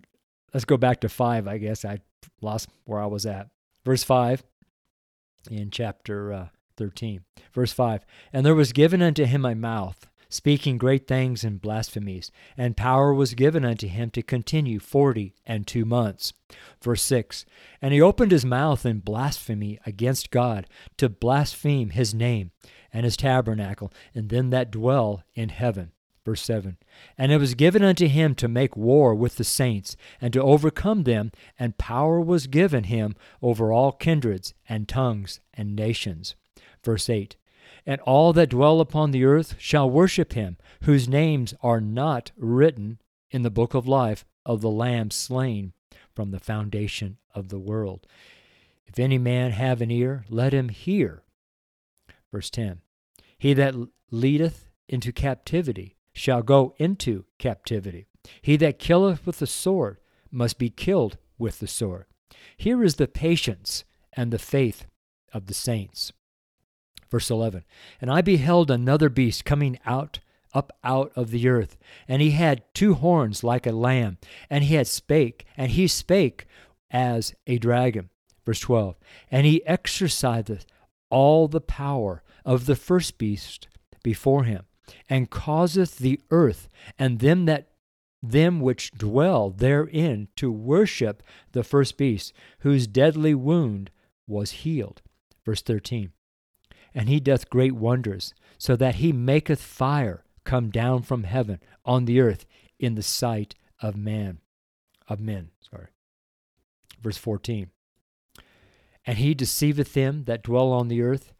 Let's 0.54 0.64
go 0.64 0.78
back 0.78 1.00
to 1.00 1.08
5, 1.08 1.46
I 1.46 1.58
guess. 1.58 1.84
I 1.84 2.00
lost 2.40 2.70
where 2.84 3.00
I 3.00 3.06
was 3.06 3.26
at. 3.26 3.48
Verse 3.84 4.02
5 4.02 4.42
in 5.50 5.70
chapter 5.70 6.32
uh, 6.32 6.48
13. 6.78 7.24
Verse 7.52 7.72
5 7.72 8.06
And 8.32 8.46
there 8.46 8.54
was 8.54 8.72
given 8.72 9.02
unto 9.02 9.26
him 9.26 9.44
a 9.44 9.54
mouth 9.54 10.07
speaking 10.28 10.78
great 10.78 11.06
things 11.06 11.44
and 11.44 11.60
blasphemies, 11.60 12.30
and 12.56 12.76
power 12.76 13.14
was 13.14 13.34
given 13.34 13.64
unto 13.64 13.86
him 13.86 14.10
to 14.10 14.22
continue 14.22 14.78
forty 14.78 15.34
and 15.46 15.66
two 15.66 15.84
months. 15.84 16.32
Verse 16.82 17.02
6 17.02 17.44
And 17.80 17.92
he 17.92 18.00
opened 18.00 18.32
his 18.32 18.44
mouth 18.44 18.84
in 18.86 19.00
blasphemy 19.00 19.78
against 19.86 20.30
God, 20.30 20.66
to 20.96 21.08
blaspheme 21.08 21.90
his 21.90 22.14
name 22.14 22.50
and 22.92 23.04
his 23.04 23.16
tabernacle, 23.16 23.92
and 24.14 24.28
them 24.28 24.50
that 24.50 24.70
dwell 24.70 25.22
in 25.34 25.48
heaven. 25.50 25.92
Verse 26.24 26.42
7 26.42 26.76
And 27.16 27.32
it 27.32 27.38
was 27.38 27.54
given 27.54 27.82
unto 27.82 28.06
him 28.06 28.34
to 28.34 28.48
make 28.48 28.76
war 28.76 29.14
with 29.14 29.36
the 29.36 29.44
saints, 29.44 29.96
and 30.20 30.32
to 30.32 30.42
overcome 30.42 31.04
them, 31.04 31.32
and 31.58 31.78
power 31.78 32.20
was 32.20 32.46
given 32.46 32.84
him 32.84 33.14
over 33.40 33.72
all 33.72 33.92
kindreds, 33.92 34.52
and 34.68 34.88
tongues, 34.88 35.40
and 35.54 35.74
nations. 35.74 36.34
Verse 36.84 37.08
8 37.08 37.36
and 37.88 38.02
all 38.02 38.34
that 38.34 38.50
dwell 38.50 38.82
upon 38.82 39.12
the 39.12 39.24
earth 39.24 39.54
shall 39.58 39.88
worship 39.88 40.34
him, 40.34 40.58
whose 40.82 41.08
names 41.08 41.54
are 41.62 41.80
not 41.80 42.30
written 42.36 43.00
in 43.30 43.42
the 43.42 43.50
book 43.50 43.72
of 43.72 43.88
life 43.88 44.26
of 44.44 44.60
the 44.60 44.68
Lamb 44.68 45.10
slain 45.10 45.72
from 46.14 46.30
the 46.30 46.38
foundation 46.38 47.16
of 47.34 47.48
the 47.48 47.58
world. 47.58 48.06
If 48.86 48.98
any 48.98 49.16
man 49.16 49.52
have 49.52 49.80
an 49.80 49.90
ear, 49.90 50.26
let 50.28 50.52
him 50.52 50.68
hear. 50.68 51.22
Verse 52.30 52.50
10 52.50 52.82
He 53.38 53.54
that 53.54 53.74
leadeth 54.10 54.68
into 54.86 55.10
captivity 55.10 55.96
shall 56.12 56.42
go 56.42 56.74
into 56.76 57.24
captivity. 57.38 58.06
He 58.42 58.58
that 58.58 58.78
killeth 58.78 59.24
with 59.24 59.38
the 59.38 59.46
sword 59.46 59.96
must 60.30 60.58
be 60.58 60.68
killed 60.68 61.16
with 61.38 61.58
the 61.58 61.66
sword. 61.66 62.04
Here 62.54 62.84
is 62.84 62.96
the 62.96 63.08
patience 63.08 63.84
and 64.12 64.30
the 64.30 64.38
faith 64.38 64.84
of 65.32 65.46
the 65.46 65.54
saints. 65.54 66.12
Verse 67.10 67.30
11 67.30 67.64
And 68.00 68.10
I 68.10 68.20
beheld 68.20 68.70
another 68.70 69.08
beast 69.08 69.44
coming 69.44 69.78
out 69.86 70.20
up 70.54 70.72
out 70.82 71.12
of 71.14 71.30
the 71.30 71.48
earth, 71.48 71.76
and 72.06 72.22
he 72.22 72.30
had 72.30 72.62
two 72.74 72.94
horns 72.94 73.44
like 73.44 73.66
a 73.66 73.72
lamb, 73.72 74.18
and 74.48 74.64
he 74.64 74.74
had 74.74 74.86
spake, 74.86 75.44
and 75.56 75.72
he 75.72 75.86
spake 75.86 76.46
as 76.90 77.34
a 77.46 77.58
dragon. 77.58 78.08
Verse 78.46 78.60
12 78.60 78.96
And 79.30 79.46
he 79.46 79.64
exerciseth 79.66 80.64
all 81.10 81.48
the 81.48 81.60
power 81.60 82.22
of 82.44 82.66
the 82.66 82.76
first 82.76 83.18
beast 83.18 83.68
before 84.02 84.44
him, 84.44 84.64
and 85.08 85.30
causeth 85.30 85.98
the 85.98 86.20
earth 86.30 86.68
and 86.98 87.18
them 87.18 87.44
that 87.44 87.68
them 88.22 88.60
which 88.60 88.90
dwell 88.92 89.50
therein 89.50 90.28
to 90.34 90.50
worship 90.50 91.22
the 91.52 91.62
first 91.62 91.96
beast, 91.96 92.32
whose 92.60 92.86
deadly 92.86 93.34
wound 93.34 93.90
was 94.26 94.50
healed. 94.50 95.02
Verse 95.44 95.62
13 95.62 96.12
and 96.94 97.08
he 97.08 97.20
doth 97.20 97.50
great 97.50 97.74
wonders, 97.74 98.34
so 98.58 98.76
that 98.76 98.96
he 98.96 99.12
maketh 99.12 99.60
fire 99.60 100.24
come 100.44 100.70
down 100.70 101.02
from 101.02 101.24
heaven 101.24 101.60
on 101.84 102.04
the 102.04 102.20
earth 102.20 102.46
in 102.78 102.94
the 102.94 103.02
sight 103.02 103.54
of 103.80 103.96
man, 103.96 104.38
of 105.06 105.20
men. 105.20 105.50
Sorry. 105.70 105.88
Verse 107.02 107.18
14. 107.18 107.70
And 109.06 109.18
he 109.18 109.34
deceiveth 109.34 109.94
them 109.94 110.24
that 110.24 110.42
dwell 110.42 110.72
on 110.72 110.88
the 110.88 111.02
earth 111.02 111.32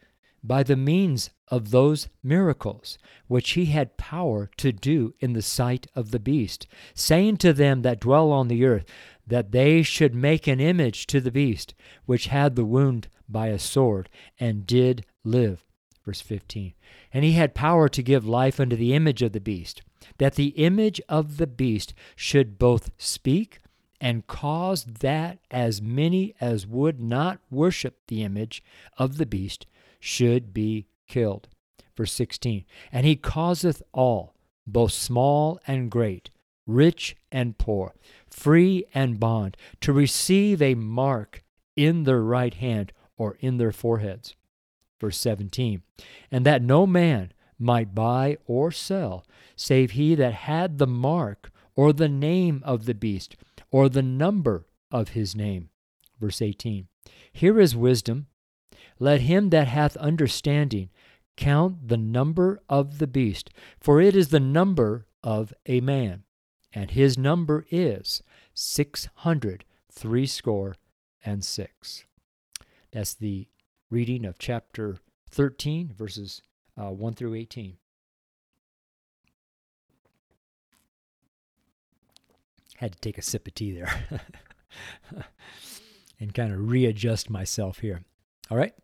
by 0.43 0.63
the 0.63 0.77
means 0.77 1.31
of 1.49 1.71
those 1.71 2.09
miracles 2.23 2.99
which 3.27 3.51
he 3.51 3.67
had 3.67 3.97
power 3.97 4.51
to 4.57 4.73
do 4.73 5.15
in 5.21 5.33
the 5.33 5.43
sight 5.43 5.87
of 5.95 6.11
the 6.11 6.21
beast, 6.21 6.67
saying 6.95 7.37
to 7.39 7.53
them 7.53 7.83
that 7.83 8.01
dwell 8.01 8.31
on 8.31 8.49
the 8.49 8.65
earth 8.65 8.85
that 9.27 9.53
they 9.53 9.83
should 9.83 10.15
make 10.15 10.47
an 10.47 10.61
image 10.61 11.07
to 11.07 11.21
the 11.21 11.31
beast, 11.31 11.75
which 12.07 12.27
had 12.27 12.57
the 12.57 12.65
wound 12.65 13.09
by 13.29 13.49
a 13.49 13.59
sword, 13.59 14.09
and 14.39 14.67
did 14.67 15.05
live. 15.31 15.65
Verse 16.05 16.21
15. 16.23 16.73
And 17.13 17.23
he 17.23 17.33
had 17.33 17.55
power 17.55 17.87
to 17.89 18.03
give 18.03 18.27
life 18.27 18.59
unto 18.59 18.77
the 18.77 18.95
image 18.95 19.21
of 19.21 19.33
the 19.33 19.41
beast, 19.41 19.83
that 20.17 20.37
the 20.37 20.49
image 20.57 21.03
of 21.07 21.37
the 21.37 21.47
beast 21.47 21.93
should 22.17 22.59
both 22.59 22.91
speak 22.97 23.59
and 24.01 24.27
cause 24.27 24.85
that 24.85 25.39
as 25.51 25.83
many 25.83 26.35
as 26.41 26.67
would 26.67 26.99
not 26.99 27.41
worship 27.51 27.99
the 28.07 28.23
image 28.23 28.63
of 28.97 29.19
the 29.19 29.27
beast 29.27 29.67
should 30.01 30.55
be 30.55 30.87
killed. 31.07 31.49
Verse 31.95 32.13
16. 32.13 32.65
And 32.91 33.05
he 33.05 33.17
causeth 33.17 33.83
all, 33.93 34.35
both 34.67 34.93
small 34.93 35.61
and 35.67 35.91
great, 35.91 36.31
rich 36.67 37.17
and 37.31 37.59
poor, 37.59 37.95
free 38.31 38.87
and 38.95 39.21
bond, 39.21 39.59
to 39.83 39.93
receive 39.93 40.63
a 40.63 40.75
mark 40.75 41.45
in 41.77 42.05
their 42.05 42.23
right 42.23 42.55
hand 42.55 42.93
or 43.19 43.37
in 43.41 43.59
their 43.59 43.73
foreheads 43.73 44.35
verse 45.01 45.19
17, 45.19 45.83
and 46.31 46.45
that 46.47 46.63
no 46.63 46.87
man 46.87 47.33
might 47.59 47.95
buy 47.95 48.37
or 48.47 48.71
sell, 48.71 49.25
save 49.57 49.93
he 49.93 50.15
that 50.15 50.33
had 50.35 50.79
the 50.79 50.87
mark 50.87 51.51
or 51.75 51.93
the 51.93 52.09
name 52.09 52.63
of 52.65 52.87
the 52.87 52.95
beast 52.95 53.37
or 53.71 53.89
the 53.89 54.03
number 54.03 54.67
of 54.91 55.11
his 55.11 55.35
name. 55.35 55.71
Verse 56.21 56.43
18, 56.43 56.89
Here 57.33 57.61
is 57.61 57.77
wisdom. 57.77 58.27
Let 58.99 59.21
him 59.23 59.51
that 59.51 59.69
hath 59.69 59.97
understanding 59.99 60.91
count 61.37 61.87
the 61.87 61.97
number 61.97 62.61
of 62.69 62.99
the 62.99 63.07
beast, 63.07 63.51
for 63.79 64.01
it 64.01 64.17
is 64.17 64.29
the 64.29 64.41
number 64.41 65.07
of 65.23 65.55
a 65.67 65.81
man, 65.81 66.25
and 66.73 66.91
his 66.91 67.17
number 67.17 67.65
is 67.71 68.23
six 68.55 69.09
hundred 69.17 69.65
threescore 69.91 70.75
and 71.25 71.45
six. 71.45 72.05
That's 72.93 73.15
the 73.15 73.49
reading 73.91 74.25
of 74.25 74.39
chapter 74.39 74.97
13, 75.31 75.93
verses 75.97 76.43
uh, 76.81 76.91
1 76.91 77.15
through 77.15 77.35
18. 77.35 77.77
Had 82.77 82.93
to 82.93 82.99
take 82.99 83.19
a 83.19 83.23
sip 83.23 83.49
of 83.49 83.55
tea 83.55 83.73
there 83.73 84.23
and 86.21 86.33
kind 86.33 86.53
of 86.53 86.71
readjust 86.71 87.29
myself 87.29 87.79
here. 87.81 88.03
All 88.51 88.57
right. 88.57 88.75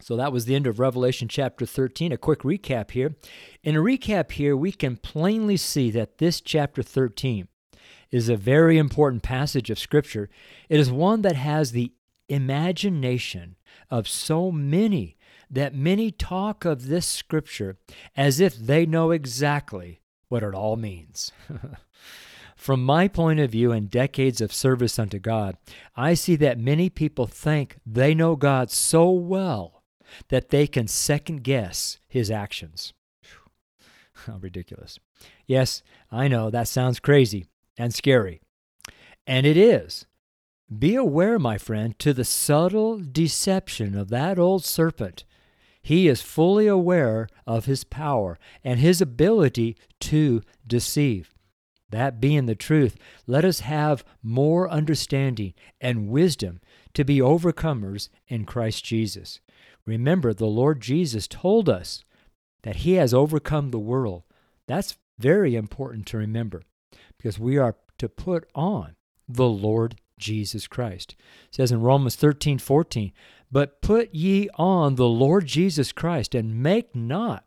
So 0.00 0.16
that 0.16 0.32
was 0.32 0.44
the 0.44 0.54
end 0.54 0.66
of 0.66 0.78
Revelation 0.78 1.26
chapter 1.26 1.66
13. 1.66 2.12
A 2.12 2.18
quick 2.18 2.40
recap 2.40 2.92
here. 2.92 3.16
In 3.64 3.74
a 3.74 3.80
recap 3.80 4.32
here, 4.32 4.56
we 4.56 4.70
can 4.70 4.96
plainly 4.96 5.56
see 5.56 5.90
that 5.90 6.18
this 6.18 6.40
chapter 6.40 6.82
13 6.82 7.48
is 8.10 8.28
a 8.28 8.36
very 8.36 8.78
important 8.78 9.22
passage 9.22 9.70
of 9.70 9.78
Scripture. 9.78 10.28
It 10.68 10.78
is 10.78 10.90
one 10.90 11.22
that 11.22 11.36
has 11.36 11.72
the 11.72 11.92
imagination 12.28 13.56
of 13.90 14.08
so 14.08 14.50
many 14.50 15.16
that 15.50 15.74
many 15.74 16.10
talk 16.10 16.64
of 16.64 16.88
this 16.88 17.06
scripture 17.06 17.76
as 18.16 18.40
if 18.40 18.56
they 18.56 18.84
know 18.84 19.10
exactly 19.10 20.00
what 20.28 20.42
it 20.42 20.54
all 20.54 20.76
means. 20.76 21.30
From 22.56 22.82
my 22.82 23.06
point 23.06 23.38
of 23.38 23.50
view 23.50 23.70
and 23.70 23.90
decades 23.90 24.40
of 24.40 24.52
service 24.52 24.98
unto 24.98 25.18
God, 25.18 25.56
I 25.94 26.14
see 26.14 26.36
that 26.36 26.58
many 26.58 26.88
people 26.88 27.26
think 27.26 27.76
they 27.84 28.14
know 28.14 28.34
God 28.34 28.70
so 28.70 29.10
well 29.10 29.82
that 30.28 30.48
they 30.48 30.66
can 30.66 30.88
second 30.88 31.42
guess 31.42 31.98
his 32.08 32.30
actions. 32.30 32.92
How 34.26 34.38
ridiculous. 34.38 34.98
Yes, 35.46 35.82
I 36.10 36.28
know 36.28 36.50
that 36.50 36.68
sounds 36.68 36.98
crazy 36.98 37.46
and 37.78 37.94
scary. 37.94 38.40
And 39.26 39.46
it 39.46 39.56
is. 39.56 40.06
Be 40.74 40.96
aware, 40.96 41.38
my 41.38 41.58
friend, 41.58 41.96
to 42.00 42.12
the 42.12 42.24
subtle 42.24 42.98
deception 42.98 43.96
of 43.96 44.08
that 44.08 44.38
old 44.38 44.64
serpent. 44.64 45.24
He 45.80 46.08
is 46.08 46.22
fully 46.22 46.66
aware 46.66 47.28
of 47.46 47.66
his 47.66 47.84
power 47.84 48.36
and 48.64 48.80
his 48.80 49.00
ability 49.00 49.76
to 50.00 50.42
deceive. 50.66 51.32
That 51.90 52.20
being 52.20 52.46
the 52.46 52.56
truth, 52.56 52.96
let 53.28 53.44
us 53.44 53.60
have 53.60 54.04
more 54.20 54.68
understanding 54.68 55.54
and 55.80 56.08
wisdom 56.08 56.60
to 56.94 57.04
be 57.04 57.18
overcomers 57.18 58.08
in 58.26 58.44
Christ 58.44 58.84
Jesus. 58.84 59.38
Remember, 59.84 60.34
the 60.34 60.46
Lord 60.46 60.80
Jesus 60.80 61.28
told 61.28 61.68
us 61.68 62.02
that 62.62 62.76
he 62.76 62.94
has 62.94 63.14
overcome 63.14 63.70
the 63.70 63.78
world. 63.78 64.24
That's 64.66 64.98
very 65.16 65.54
important 65.54 66.06
to 66.08 66.18
remember 66.18 66.62
because 67.16 67.38
we 67.38 67.56
are 67.56 67.76
to 67.98 68.08
put 68.08 68.48
on 68.52 68.96
the 69.28 69.48
Lord 69.48 69.94
Jesus 70.18 70.66
Christ. 70.66 71.16
It 71.48 71.54
says 71.56 71.72
in 71.72 71.80
Romans 71.80 72.16
13 72.16 72.58
14, 72.58 73.12
But 73.50 73.80
put 73.80 74.14
ye 74.14 74.48
on 74.54 74.94
the 74.94 75.08
Lord 75.08 75.46
Jesus 75.46 75.92
Christ, 75.92 76.34
and 76.34 76.62
make 76.62 76.94
not 76.94 77.44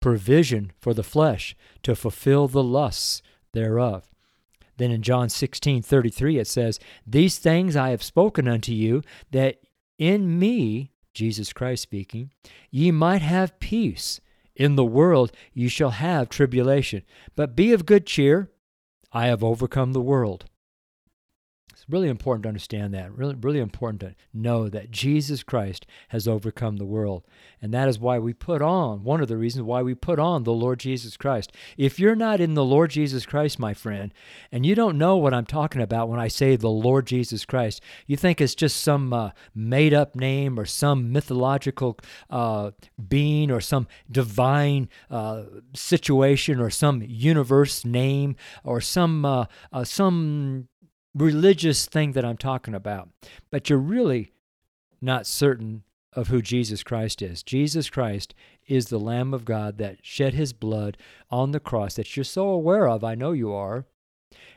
provision 0.00 0.72
for 0.78 0.92
the 0.92 1.02
flesh 1.02 1.56
to 1.82 1.94
fulfill 1.94 2.48
the 2.48 2.62
lusts 2.62 3.22
thereof. 3.52 4.10
Then 4.76 4.90
in 4.90 5.02
John 5.02 5.28
16 5.28 5.82
33, 5.82 6.38
it 6.38 6.46
says, 6.46 6.80
These 7.06 7.38
things 7.38 7.76
I 7.76 7.90
have 7.90 8.02
spoken 8.02 8.48
unto 8.48 8.72
you, 8.72 9.02
that 9.30 9.60
in 9.98 10.38
me, 10.38 10.90
Jesus 11.14 11.52
Christ 11.52 11.82
speaking, 11.82 12.30
ye 12.70 12.90
might 12.90 13.22
have 13.22 13.58
peace. 13.60 14.20
In 14.54 14.76
the 14.76 14.84
world 14.84 15.32
ye 15.54 15.68
shall 15.68 15.90
have 15.90 16.28
tribulation. 16.28 17.02
But 17.34 17.56
be 17.56 17.72
of 17.72 17.86
good 17.86 18.06
cheer. 18.06 18.50
I 19.10 19.26
have 19.26 19.42
overcome 19.42 19.92
the 19.92 20.00
world. 20.00 20.44
It's 21.82 21.90
really 21.90 22.08
important 22.08 22.44
to 22.44 22.48
understand 22.48 22.94
that. 22.94 23.12
Really, 23.12 23.34
really 23.34 23.58
important 23.58 24.00
to 24.02 24.14
know 24.32 24.68
that 24.68 24.92
Jesus 24.92 25.42
Christ 25.42 25.84
has 26.10 26.28
overcome 26.28 26.76
the 26.76 26.84
world. 26.84 27.24
And 27.60 27.74
that 27.74 27.88
is 27.88 27.98
why 27.98 28.20
we 28.20 28.32
put 28.32 28.62
on, 28.62 29.02
one 29.02 29.20
of 29.20 29.26
the 29.26 29.36
reasons 29.36 29.64
why 29.64 29.82
we 29.82 29.96
put 29.96 30.20
on 30.20 30.44
the 30.44 30.52
Lord 30.52 30.78
Jesus 30.78 31.16
Christ. 31.16 31.50
If 31.76 31.98
you're 31.98 32.14
not 32.14 32.40
in 32.40 32.54
the 32.54 32.64
Lord 32.64 32.90
Jesus 32.90 33.26
Christ, 33.26 33.58
my 33.58 33.74
friend, 33.74 34.14
and 34.52 34.64
you 34.64 34.76
don't 34.76 34.96
know 34.96 35.16
what 35.16 35.34
I'm 35.34 35.44
talking 35.44 35.82
about 35.82 36.08
when 36.08 36.20
I 36.20 36.28
say 36.28 36.54
the 36.54 36.70
Lord 36.70 37.04
Jesus 37.04 37.44
Christ, 37.44 37.82
you 38.06 38.16
think 38.16 38.40
it's 38.40 38.54
just 38.54 38.80
some 38.80 39.12
uh, 39.12 39.30
made 39.52 39.92
up 39.92 40.14
name 40.14 40.60
or 40.60 40.64
some 40.64 41.10
mythological 41.10 41.98
uh, 42.30 42.70
being 43.08 43.50
or 43.50 43.60
some 43.60 43.88
divine 44.08 44.88
uh, 45.10 45.42
situation 45.74 46.60
or 46.60 46.70
some 46.70 47.02
universe 47.04 47.84
name 47.84 48.36
or 48.62 48.80
some, 48.80 49.24
uh, 49.24 49.46
uh, 49.72 49.82
some 49.82 50.68
religious 51.14 51.86
thing 51.86 52.12
that 52.12 52.24
I'm 52.24 52.36
talking 52.36 52.74
about, 52.74 53.08
but 53.50 53.68
you're 53.68 53.78
really 53.78 54.32
not 55.00 55.26
certain 55.26 55.82
of 56.12 56.28
who 56.28 56.42
Jesus 56.42 56.82
Christ 56.82 57.22
is. 57.22 57.42
Jesus 57.42 57.90
Christ 57.90 58.34
is 58.66 58.86
the 58.86 59.00
Lamb 59.00 59.34
of 59.34 59.44
God 59.44 59.78
that 59.78 59.98
shed 60.02 60.34
his 60.34 60.52
blood 60.52 60.96
on 61.30 61.52
the 61.52 61.60
cross 61.60 61.94
that 61.94 62.16
you're 62.16 62.24
so 62.24 62.48
aware 62.48 62.88
of. 62.88 63.02
I 63.02 63.14
know 63.14 63.32
you 63.32 63.52
are. 63.52 63.86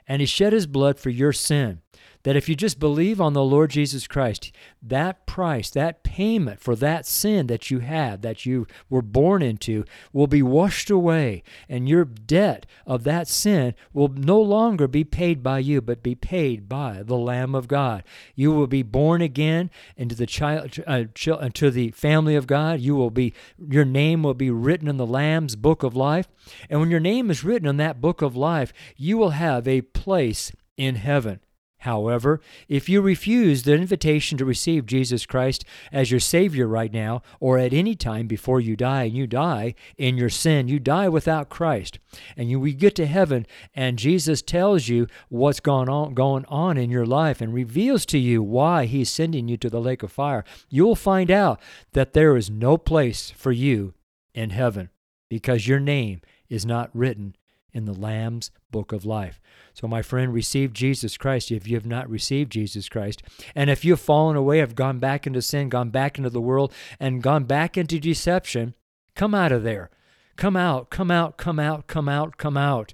And 0.08 0.22
he 0.22 0.26
shed 0.26 0.54
his 0.54 0.68
blood 0.68 1.00
for 1.00 1.10
your 1.10 1.34
sin 1.34 1.82
that 2.26 2.36
if 2.36 2.50
you 2.50 2.56
just 2.56 2.80
believe 2.80 3.22
on 3.22 3.34
the 3.34 3.44
Lord 3.44 3.70
Jesus 3.70 4.08
Christ, 4.08 4.52
that 4.82 5.28
price, 5.28 5.70
that 5.70 6.04
payment 6.04 6.60
for 6.60 6.76
that 6.76 7.06
sin 7.06 7.46
that 7.48 7.70
you 7.70 7.80
have, 7.80 8.22
that 8.22 8.48
you 8.48 8.66
were 8.90 9.04
born 9.04 9.44
into, 9.44 9.86
will 10.12 10.26
be 10.26 10.42
washed 10.42 10.90
away, 10.90 11.44
and 11.70 11.88
your 11.88 12.04
debt 12.04 12.66
of 12.88 13.04
that 13.04 13.28
sin 13.28 13.76
will 13.94 14.08
no 14.08 14.42
longer 14.42 14.88
be 14.88 15.04
paid 15.04 15.44
by 15.44 15.60
you, 15.60 15.82
but 15.82 16.02
be 16.02 16.16
paid 16.16 16.68
by 16.68 17.04
the 17.04 17.16
Lamb 17.16 17.54
of 17.54 17.68
God. 17.68 18.04
You 18.34 18.52
will 18.52 18.66
be 18.66 18.82
born 18.82 19.22
again 19.22 19.70
into 19.96 20.16
the 20.16 20.26
child, 20.26 20.80
uh, 20.88 21.04
into 21.42 21.70
the 21.70 21.92
family 21.92 22.36
of 22.36 22.48
God. 22.48 22.80
You 22.80 22.96
will 22.96 23.12
be, 23.12 23.36
your 23.70 23.86
name 23.86 24.24
will 24.24 24.34
be 24.34 24.50
written 24.50 24.88
in 24.88 24.98
the 24.98 25.06
Lamb's 25.06 25.56
book 25.56 25.84
of 25.84 25.96
life, 25.96 26.28
and 26.72 26.80
when 26.80 26.90
your 26.90 27.00
name 27.00 27.30
is 27.30 27.44
written 27.44 27.68
in 27.68 27.78
that 27.78 28.02
book 28.02 28.24
of 28.24 28.36
life, 28.36 28.74
you 28.98 29.16
will 29.16 29.30
have 29.30 29.68
a 29.68 29.82
place 29.82 30.52
in 30.76 30.96
heaven. 30.96 31.40
However, 31.86 32.42
if 32.68 32.90
you 32.90 33.00
refuse 33.00 33.62
the 33.62 33.76
invitation 33.76 34.40
to 34.40 34.46
receive 34.46 34.88
Jesus 34.88 35.28
Christ 35.28 35.64
as 35.92 36.10
your 36.10 36.20
Savior 36.20 36.68
right 36.68 36.92
now, 36.92 37.22
or 37.40 37.60
at 37.60 37.74
any 37.74 37.94
time 37.94 38.26
before 38.26 38.60
you 38.60 38.76
die, 38.76 39.04
and 39.04 39.14
you 39.14 39.28
die 39.28 39.76
in 39.96 40.18
your 40.18 40.32
sin, 40.32 40.68
you 40.68 40.80
die 40.80 41.08
without 41.08 41.50
Christ, 41.50 42.00
and 42.36 42.50
you, 42.50 42.60
we 42.60 42.74
get 42.74 42.96
to 42.96 43.06
heaven, 43.06 43.46
and 43.76 44.00
Jesus 44.00 44.42
tells 44.42 44.88
you 44.88 45.06
what's 45.30 45.60
going 45.60 45.88
on, 45.88 46.16
going 46.16 46.46
on 46.46 46.76
in 46.76 46.90
your 46.90 47.06
life 47.06 47.40
and 47.40 47.54
reveals 47.54 48.04
to 48.08 48.18
you 48.18 48.42
why 48.42 48.86
He's 48.86 49.12
sending 49.12 49.48
you 49.48 49.56
to 49.58 49.70
the 49.70 49.80
lake 49.80 50.02
of 50.02 50.12
fire, 50.12 50.44
you'll 50.68 50.96
find 50.96 51.30
out 51.30 51.62
that 51.94 52.14
there 52.14 52.36
is 52.36 52.50
no 52.50 52.80
place 52.80 53.30
for 53.30 53.52
you 53.52 53.94
in 54.34 54.50
heaven 54.50 54.90
because 55.30 55.68
your 55.68 55.80
name 55.80 56.22
is 56.50 56.66
not 56.66 56.90
written 56.96 57.36
in 57.76 57.84
the 57.84 57.94
Lamb's 57.94 58.52
book 58.72 58.94
of 58.94 59.06
life. 59.06 59.42
So, 59.74 59.86
my 59.86 60.02
friend, 60.02 60.34
receive 60.34 60.72
Jesus 60.72 61.18
Christ 61.18 61.52
if 61.52 61.68
you 61.68 61.76
have 61.76 61.86
not 61.86 62.10
received 62.10 62.54
Jesus 62.54 62.88
Christ. 62.88 63.22
And 63.54 63.70
if 63.70 63.84
you've 63.84 64.00
fallen 64.00 64.38
away, 64.38 64.60
have 64.60 64.76
gone 64.76 64.98
back 64.98 65.28
into 65.28 65.42
sin, 65.42 65.68
gone 65.68 65.90
back 65.90 66.18
into 66.18 66.30
the 66.30 66.42
world, 66.42 66.74
and 67.00 67.22
gone 67.22 67.44
back 67.44 67.78
into 67.78 68.00
deception, 68.00 68.74
come 69.14 69.36
out 69.36 69.52
of 69.52 69.64
there. 69.64 69.90
Come 70.38 70.56
out, 70.56 70.90
come 70.90 71.12
out, 71.12 71.38
come 71.38 71.60
out, 71.60 71.88
come 71.88 72.08
out, 72.08 72.38
come 72.38 72.58
out, 72.58 72.94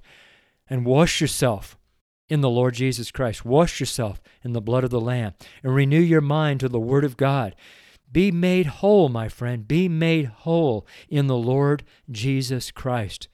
and 0.68 0.84
wash 0.84 1.20
yourself 1.20 1.78
in 2.28 2.40
the 2.40 2.50
Lord 2.50 2.74
Jesus 2.74 3.12
Christ. 3.12 3.44
Wash 3.44 3.78
yourself 3.78 4.20
in 4.42 4.52
the 4.52 4.60
blood 4.60 4.84
of 4.84 4.90
the 4.90 5.00
Lamb 5.00 5.34
and 5.62 5.74
renew 5.74 6.00
your 6.00 6.20
mind 6.20 6.60
to 6.60 6.68
the 6.68 6.80
Word 6.80 7.04
of 7.04 7.16
God. 7.16 7.54
Be 8.10 8.30
made 8.30 8.66
whole, 8.66 9.08
my 9.08 9.28
friend. 9.28 9.66
Be 9.66 9.88
made 9.88 10.26
whole 10.26 10.86
in 11.08 11.28
the 11.28 11.36
Lord 11.36 11.84
Jesus 12.10 12.70
Christ. 12.70 13.28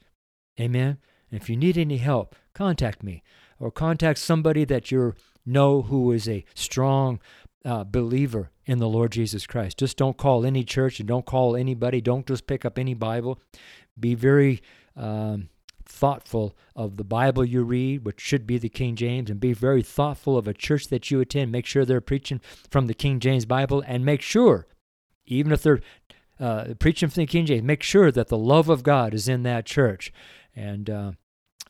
Amen. 0.60 0.98
And 1.30 1.40
if 1.40 1.48
you 1.48 1.56
need 1.56 1.76
any 1.76 1.98
help, 1.98 2.34
contact 2.54 3.02
me 3.02 3.22
or 3.58 3.70
contact 3.70 4.18
somebody 4.18 4.64
that 4.64 4.90
you 4.90 5.14
know 5.44 5.82
who 5.82 6.12
is 6.12 6.28
a 6.28 6.44
strong 6.54 7.20
uh, 7.64 7.84
believer 7.84 8.50
in 8.66 8.78
the 8.78 8.88
Lord 8.88 9.12
Jesus 9.12 9.46
Christ. 9.46 9.78
Just 9.78 9.96
don't 9.96 10.16
call 10.16 10.44
any 10.44 10.64
church 10.64 11.00
and 11.00 11.08
don't 11.08 11.26
call 11.26 11.56
anybody. 11.56 12.00
Don't 12.00 12.26
just 12.26 12.46
pick 12.46 12.64
up 12.64 12.78
any 12.78 12.94
Bible. 12.94 13.40
Be 13.98 14.14
very 14.14 14.62
um, 14.96 15.48
thoughtful 15.84 16.56
of 16.76 16.96
the 16.96 17.04
Bible 17.04 17.44
you 17.44 17.62
read, 17.62 18.04
which 18.04 18.20
should 18.20 18.46
be 18.46 18.58
the 18.58 18.68
King 18.68 18.94
James, 18.94 19.30
and 19.30 19.40
be 19.40 19.52
very 19.52 19.82
thoughtful 19.82 20.36
of 20.36 20.46
a 20.46 20.54
church 20.54 20.88
that 20.88 21.10
you 21.10 21.20
attend. 21.20 21.50
Make 21.50 21.66
sure 21.66 21.84
they're 21.84 22.00
preaching 22.00 22.40
from 22.70 22.86
the 22.86 22.94
King 22.94 23.20
James 23.20 23.46
Bible, 23.46 23.82
and 23.86 24.04
make 24.04 24.22
sure, 24.22 24.66
even 25.26 25.50
if 25.50 25.62
they're 25.62 25.80
uh, 26.38 26.74
preaching 26.78 27.08
from 27.08 27.22
the 27.22 27.26
King 27.26 27.46
James, 27.46 27.64
make 27.64 27.82
sure 27.82 28.12
that 28.12 28.28
the 28.28 28.38
love 28.38 28.68
of 28.68 28.82
God 28.82 29.14
is 29.14 29.28
in 29.28 29.42
that 29.42 29.66
church 29.66 30.12
and 30.58 30.90
uh, 30.90 31.12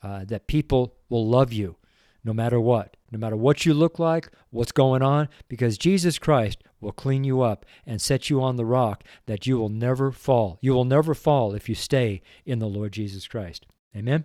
uh, 0.03 0.25
that 0.25 0.47
people 0.47 0.95
will 1.09 1.29
love 1.29 1.53
you 1.53 1.77
no 2.25 2.33
matter 2.33 2.61
what, 2.61 2.97
no 3.13 3.19
matter 3.19 3.37
what 3.37 3.65
you 3.65 3.73
look 3.73 3.99
like, 3.99 4.29
what's 4.51 4.73
going 4.73 5.03
on, 5.03 5.29
because 5.47 5.79
Jesus 5.79 6.19
Christ 6.19 6.63
will 6.81 6.93
clean 6.93 7.25
you 7.25 7.43
up 7.43 7.65
and 7.87 8.01
set 8.01 8.29
you 8.29 8.43
on 8.43 8.57
the 8.57 8.65
rock 8.65 9.05
that 9.27 9.47
you 9.47 9.59
will 9.59 9.69
never 9.69 10.11
fall. 10.11 10.59
You 10.61 10.73
will 10.73 10.85
never 10.85 11.15
fall 11.15 11.55
if 11.55 11.69
you 11.69 11.75
stay 11.75 12.23
in 12.45 12.59
the 12.59 12.67
Lord 12.67 12.93
Jesus 12.93 13.27
Christ. 13.29 13.67
Amen. 13.97 14.25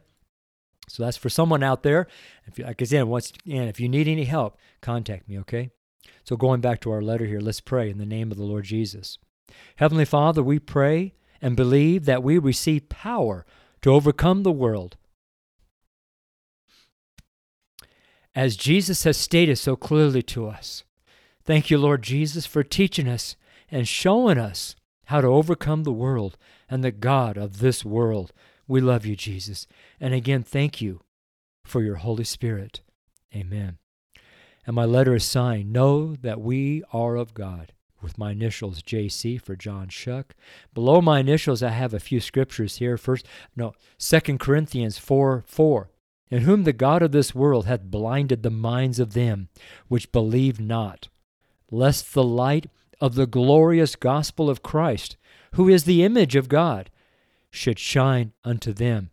So 0.89 1.03
that's 1.03 1.17
for 1.17 1.29
someone 1.29 1.63
out 1.63 1.83
there. 1.83 2.07
If 2.45 2.59
you, 2.59 2.65
like 2.65 2.81
said, 2.85 3.03
once 3.03 3.31
and 3.45 3.69
if 3.69 3.79
you 3.79 3.87
need 3.87 4.07
any 4.07 4.25
help, 4.25 4.57
contact 4.81 5.29
me. 5.29 5.39
Okay. 5.39 5.71
So 6.23 6.35
going 6.35 6.61
back 6.61 6.81
to 6.81 6.91
our 6.91 7.01
letter 7.01 7.25
here, 7.25 7.39
let's 7.39 7.61
pray 7.61 7.89
in 7.89 7.97
the 7.97 8.05
name 8.05 8.31
of 8.31 8.37
the 8.37 8.43
Lord 8.43 8.65
Jesus. 8.65 9.17
Heavenly 9.77 10.05
Father, 10.05 10.43
we 10.43 10.59
pray 10.59 11.13
and 11.41 11.55
believe 11.55 12.05
that 12.05 12.23
we 12.23 12.37
receive 12.37 12.89
power 12.89 13.45
to 13.83 13.91
overcome 13.91 14.43
the 14.43 14.51
world. 14.51 14.97
As 18.33 18.55
Jesus 18.55 19.03
has 19.03 19.17
stated 19.17 19.57
so 19.57 19.75
clearly 19.75 20.23
to 20.23 20.47
us. 20.47 20.83
Thank 21.43 21.69
you, 21.69 21.77
Lord 21.77 22.01
Jesus, 22.01 22.45
for 22.45 22.63
teaching 22.63 23.07
us 23.07 23.35
and 23.69 23.87
showing 23.87 24.37
us 24.37 24.75
how 25.07 25.19
to 25.19 25.27
overcome 25.27 25.83
the 25.83 25.91
world 25.91 26.37
and 26.69 26.83
the 26.83 26.91
God 26.91 27.37
of 27.37 27.59
this 27.59 27.83
world. 27.83 28.31
We 28.67 28.79
love 28.79 29.05
you, 29.05 29.17
Jesus. 29.17 29.67
And 29.99 30.13
again, 30.13 30.43
thank 30.43 30.81
you 30.81 31.01
for 31.65 31.83
your 31.83 31.97
Holy 31.97 32.23
Spirit. 32.23 32.81
Amen. 33.35 33.77
And 34.65 34.75
my 34.77 34.85
letter 34.85 35.13
is 35.13 35.25
signed, 35.25 35.73
Know 35.73 36.15
that 36.15 36.39
we 36.39 36.83
are 36.93 37.17
of 37.17 37.33
God 37.33 37.73
with 38.03 38.17
my 38.17 38.31
initials 38.31 38.81
JC 38.81 39.41
for 39.41 39.55
John 39.55 39.87
Choque. 39.87 40.35
Below 40.73 41.01
my 41.01 41.19
initials, 41.19 41.63
I 41.63 41.69
have 41.69 41.93
a 41.93 41.99
few 41.99 42.19
scriptures 42.19 42.77
here. 42.77 42.97
First, 42.97 43.25
no, 43.55 43.73
Second 43.97 44.39
Corinthians 44.39 44.97
4 44.97 45.43
4. 45.47 45.89
In 46.29 46.41
whom 46.41 46.63
the 46.63 46.73
God 46.73 47.01
of 47.01 47.11
this 47.11 47.35
world 47.35 47.65
hath 47.65 47.83
blinded 47.83 48.43
the 48.43 48.49
minds 48.49 48.99
of 48.99 49.13
them 49.13 49.49
which 49.87 50.11
believe 50.11 50.59
not, 50.59 51.09
lest 51.69 52.13
the 52.13 52.23
light 52.23 52.69
of 52.99 53.15
the 53.15 53.27
glorious 53.27 53.95
gospel 53.95 54.49
of 54.49 54.63
Christ, 54.63 55.17
who 55.53 55.69
is 55.69 55.83
the 55.83 56.03
image 56.03 56.35
of 56.35 56.49
God, 56.49 56.89
should 57.51 57.77
shine 57.77 58.33
unto 58.43 58.73
them. 58.73 59.11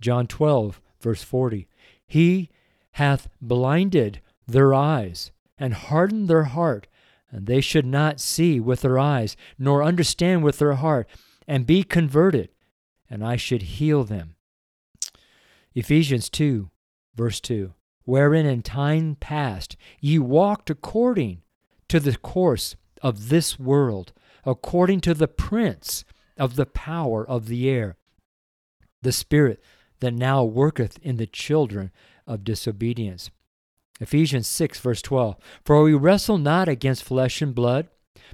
John 0.00 0.26
12, 0.26 0.80
verse 1.00 1.22
40. 1.22 1.66
He 2.06 2.50
hath 2.92 3.28
blinded 3.40 4.20
their 4.46 4.72
eyes 4.72 5.32
and 5.58 5.74
hardened 5.74 6.28
their 6.28 6.44
heart 6.44 6.86
and 7.34 7.46
they 7.46 7.60
should 7.60 7.84
not 7.84 8.20
see 8.20 8.60
with 8.60 8.82
their 8.82 8.96
eyes, 8.96 9.36
nor 9.58 9.82
understand 9.82 10.44
with 10.44 10.60
their 10.60 10.74
heart, 10.74 11.08
and 11.48 11.66
be 11.66 11.82
converted, 11.82 12.48
and 13.10 13.24
I 13.24 13.34
should 13.34 13.62
heal 13.62 14.04
them. 14.04 14.36
Ephesians 15.74 16.30
2, 16.30 16.70
verse 17.16 17.40
2 17.40 17.74
Wherein 18.04 18.46
in 18.46 18.62
time 18.62 19.16
past 19.18 19.76
ye 20.00 20.16
walked 20.16 20.70
according 20.70 21.42
to 21.88 21.98
the 21.98 22.16
course 22.16 22.76
of 23.02 23.30
this 23.30 23.58
world, 23.58 24.12
according 24.44 25.00
to 25.00 25.12
the 25.12 25.26
prince 25.26 26.04
of 26.38 26.54
the 26.54 26.66
power 26.66 27.28
of 27.28 27.48
the 27.48 27.68
air, 27.68 27.96
the 29.02 29.10
spirit 29.10 29.60
that 29.98 30.14
now 30.14 30.44
worketh 30.44 30.98
in 31.02 31.16
the 31.16 31.26
children 31.26 31.90
of 32.28 32.44
disobedience 32.44 33.30
Ephesians 34.00 34.46
6, 34.48 34.80
verse 34.80 35.02
12. 35.02 35.36
For 35.64 35.82
we 35.82 35.94
wrestle 35.94 36.38
not 36.38 36.68
against 36.68 37.04
flesh 37.04 37.40
and 37.40 37.54
blood, 37.54 37.88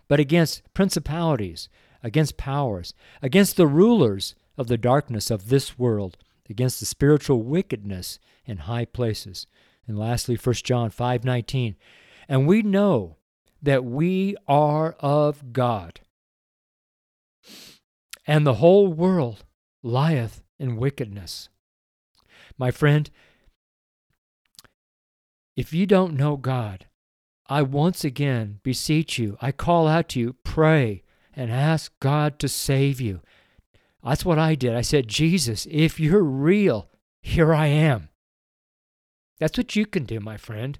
but 0.08 0.20
against 0.20 0.62
principalities, 0.74 1.68
against 2.02 2.36
powers, 2.36 2.94
against 3.22 3.56
the 3.56 3.66
rulers 3.66 4.34
of 4.56 4.68
the 4.68 4.78
darkness 4.78 5.30
of 5.30 5.48
this 5.48 5.78
world, 5.78 6.16
against 6.48 6.80
the 6.80 6.86
spiritual 6.86 7.42
wickedness 7.42 8.18
in 8.44 8.58
high 8.58 8.84
places. 8.84 9.46
And 9.86 9.98
lastly, 9.98 10.36
1 10.36 10.64
John 10.64 10.90
5:19. 10.90 11.76
And 12.28 12.46
we 12.46 12.62
know 12.62 13.16
that 13.62 13.84
we 13.84 14.36
are 14.48 14.92
of 15.00 15.52
God, 15.52 16.00
and 18.26 18.46
the 18.46 18.54
whole 18.54 18.88
world 18.88 19.44
lieth 19.82 20.42
in 20.58 20.76
wickedness. 20.76 21.48
My 22.56 22.70
friend, 22.70 23.10
If 25.60 25.74
you 25.74 25.84
don't 25.84 26.16
know 26.16 26.38
God, 26.38 26.86
I 27.46 27.60
once 27.60 28.02
again 28.02 28.60
beseech 28.62 29.18
you, 29.18 29.36
I 29.42 29.52
call 29.52 29.86
out 29.86 30.08
to 30.08 30.18
you, 30.18 30.32
pray 30.42 31.02
and 31.34 31.52
ask 31.52 31.92
God 32.00 32.38
to 32.38 32.48
save 32.48 32.98
you. 32.98 33.20
That's 34.02 34.24
what 34.24 34.38
I 34.38 34.54
did. 34.54 34.74
I 34.74 34.80
said, 34.80 35.06
Jesus, 35.06 35.68
if 35.70 36.00
you're 36.00 36.24
real, 36.24 36.88
here 37.20 37.52
I 37.52 37.66
am. 37.66 38.08
That's 39.38 39.58
what 39.58 39.76
you 39.76 39.84
can 39.84 40.04
do, 40.04 40.18
my 40.18 40.38
friend. 40.38 40.78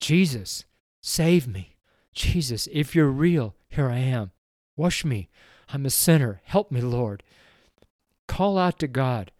Jesus, 0.00 0.64
save 1.02 1.46
me. 1.46 1.76
Jesus, 2.14 2.70
if 2.72 2.94
you're 2.94 3.10
real, 3.10 3.56
here 3.68 3.90
I 3.90 3.98
am. 3.98 4.30
Wash 4.74 5.04
me. 5.04 5.28
I'm 5.68 5.84
a 5.84 5.90
sinner. 5.90 6.40
Help 6.44 6.72
me, 6.72 6.80
Lord. 6.80 7.22
Call 8.26 8.56
out 8.56 8.78
to 8.78 8.88
God, 8.88 9.32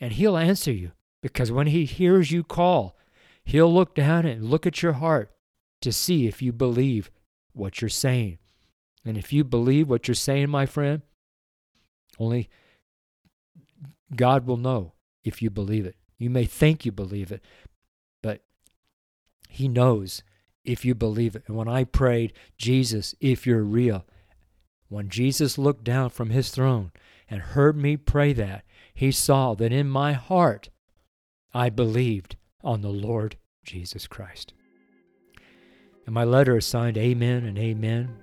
and 0.00 0.14
He'll 0.14 0.36
answer 0.36 0.72
you 0.72 0.90
because 1.22 1.52
when 1.52 1.68
He 1.68 1.84
hears 1.84 2.32
you 2.32 2.42
call, 2.42 2.96
He'll 3.44 3.72
look 3.72 3.94
down 3.94 4.26
and 4.26 4.44
look 4.44 4.66
at 4.66 4.82
your 4.82 4.94
heart 4.94 5.30
to 5.82 5.92
see 5.92 6.26
if 6.26 6.40
you 6.40 6.52
believe 6.52 7.10
what 7.52 7.80
you're 7.80 7.88
saying. 7.88 8.38
And 9.04 9.18
if 9.18 9.32
you 9.32 9.44
believe 9.44 9.88
what 9.88 10.08
you're 10.08 10.14
saying, 10.14 10.48
my 10.48 10.66
friend, 10.66 11.02
only 12.18 12.48
God 14.14 14.46
will 14.46 14.56
know 14.56 14.94
if 15.24 15.42
you 15.42 15.50
believe 15.50 15.84
it. 15.86 15.96
You 16.18 16.30
may 16.30 16.44
think 16.44 16.84
you 16.84 16.92
believe 16.92 17.30
it, 17.30 17.42
but 18.22 18.42
He 19.48 19.68
knows 19.68 20.22
if 20.64 20.84
you 20.84 20.94
believe 20.94 21.36
it. 21.36 21.44
And 21.46 21.56
when 21.56 21.68
I 21.68 21.84
prayed, 21.84 22.32
Jesus, 22.56 23.14
if 23.20 23.46
you're 23.46 23.62
real, 23.62 24.06
when 24.88 25.08
Jesus 25.08 25.58
looked 25.58 25.84
down 25.84 26.10
from 26.10 26.30
His 26.30 26.50
throne 26.50 26.92
and 27.28 27.40
heard 27.40 27.76
me 27.76 27.96
pray 27.96 28.32
that, 28.32 28.64
He 28.94 29.10
saw 29.10 29.54
that 29.54 29.72
in 29.72 29.88
my 29.88 30.12
heart 30.12 30.70
I 31.52 31.68
believed 31.68 32.36
on 32.64 32.80
the 32.80 32.88
Lord 32.88 33.36
Jesus 33.64 34.06
Christ. 34.06 34.54
And 36.06 36.14
my 36.14 36.24
letter 36.24 36.56
is 36.56 36.66
signed 36.66 36.98
Amen 36.98 37.44
and 37.44 37.58
Amen. 37.58 38.16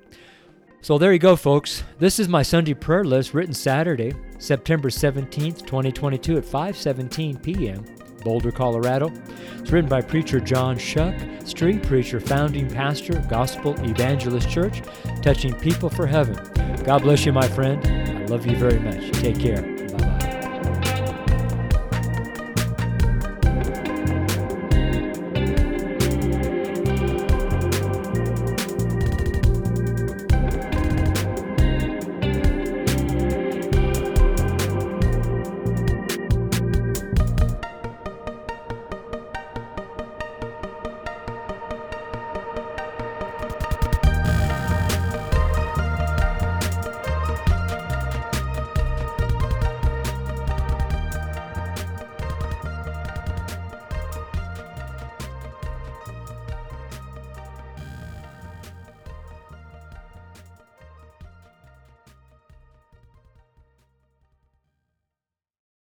So 0.82 0.98
there 0.98 1.14
you 1.14 1.20
go, 1.20 1.36
folks. 1.36 1.84
This 2.00 2.20
is 2.20 2.28
my 2.28 2.42
Sunday 2.42 2.74
prayer 2.74 3.04
list 3.04 3.34
written 3.34 3.54
Saturday, 3.54 4.14
September 4.40 4.90
17th, 4.90 5.66
2022 5.66 6.38
at 6.38 6.44
5:17 6.44 7.42
p.m. 7.42 7.86
Boulder, 8.24 8.52
Colorado. 8.52 9.12
It's 9.60 9.72
written 9.72 9.90
by 9.90 10.02
preacher 10.02 10.40
John 10.40 10.78
Choque, 10.78 11.16
street 11.46 11.84
preacher, 11.84 12.20
founding 12.20 12.68
pastor, 12.68 13.20
Gospel 13.30 13.74
Evangelist 13.84 14.50
Church, 14.50 14.82
touching 15.22 15.54
people 15.56 15.90
for 15.90 16.06
heaven. 16.08 16.36
God 16.84 17.04
bless 17.04 17.26
you, 17.26 17.34
my 17.34 17.48
friend. 17.48 17.86
I 17.88 18.26
love 18.26 18.46
you 18.46 18.56
very 18.56 18.80
much. 18.80 19.12
Take 19.14 19.40
care. 19.40 19.71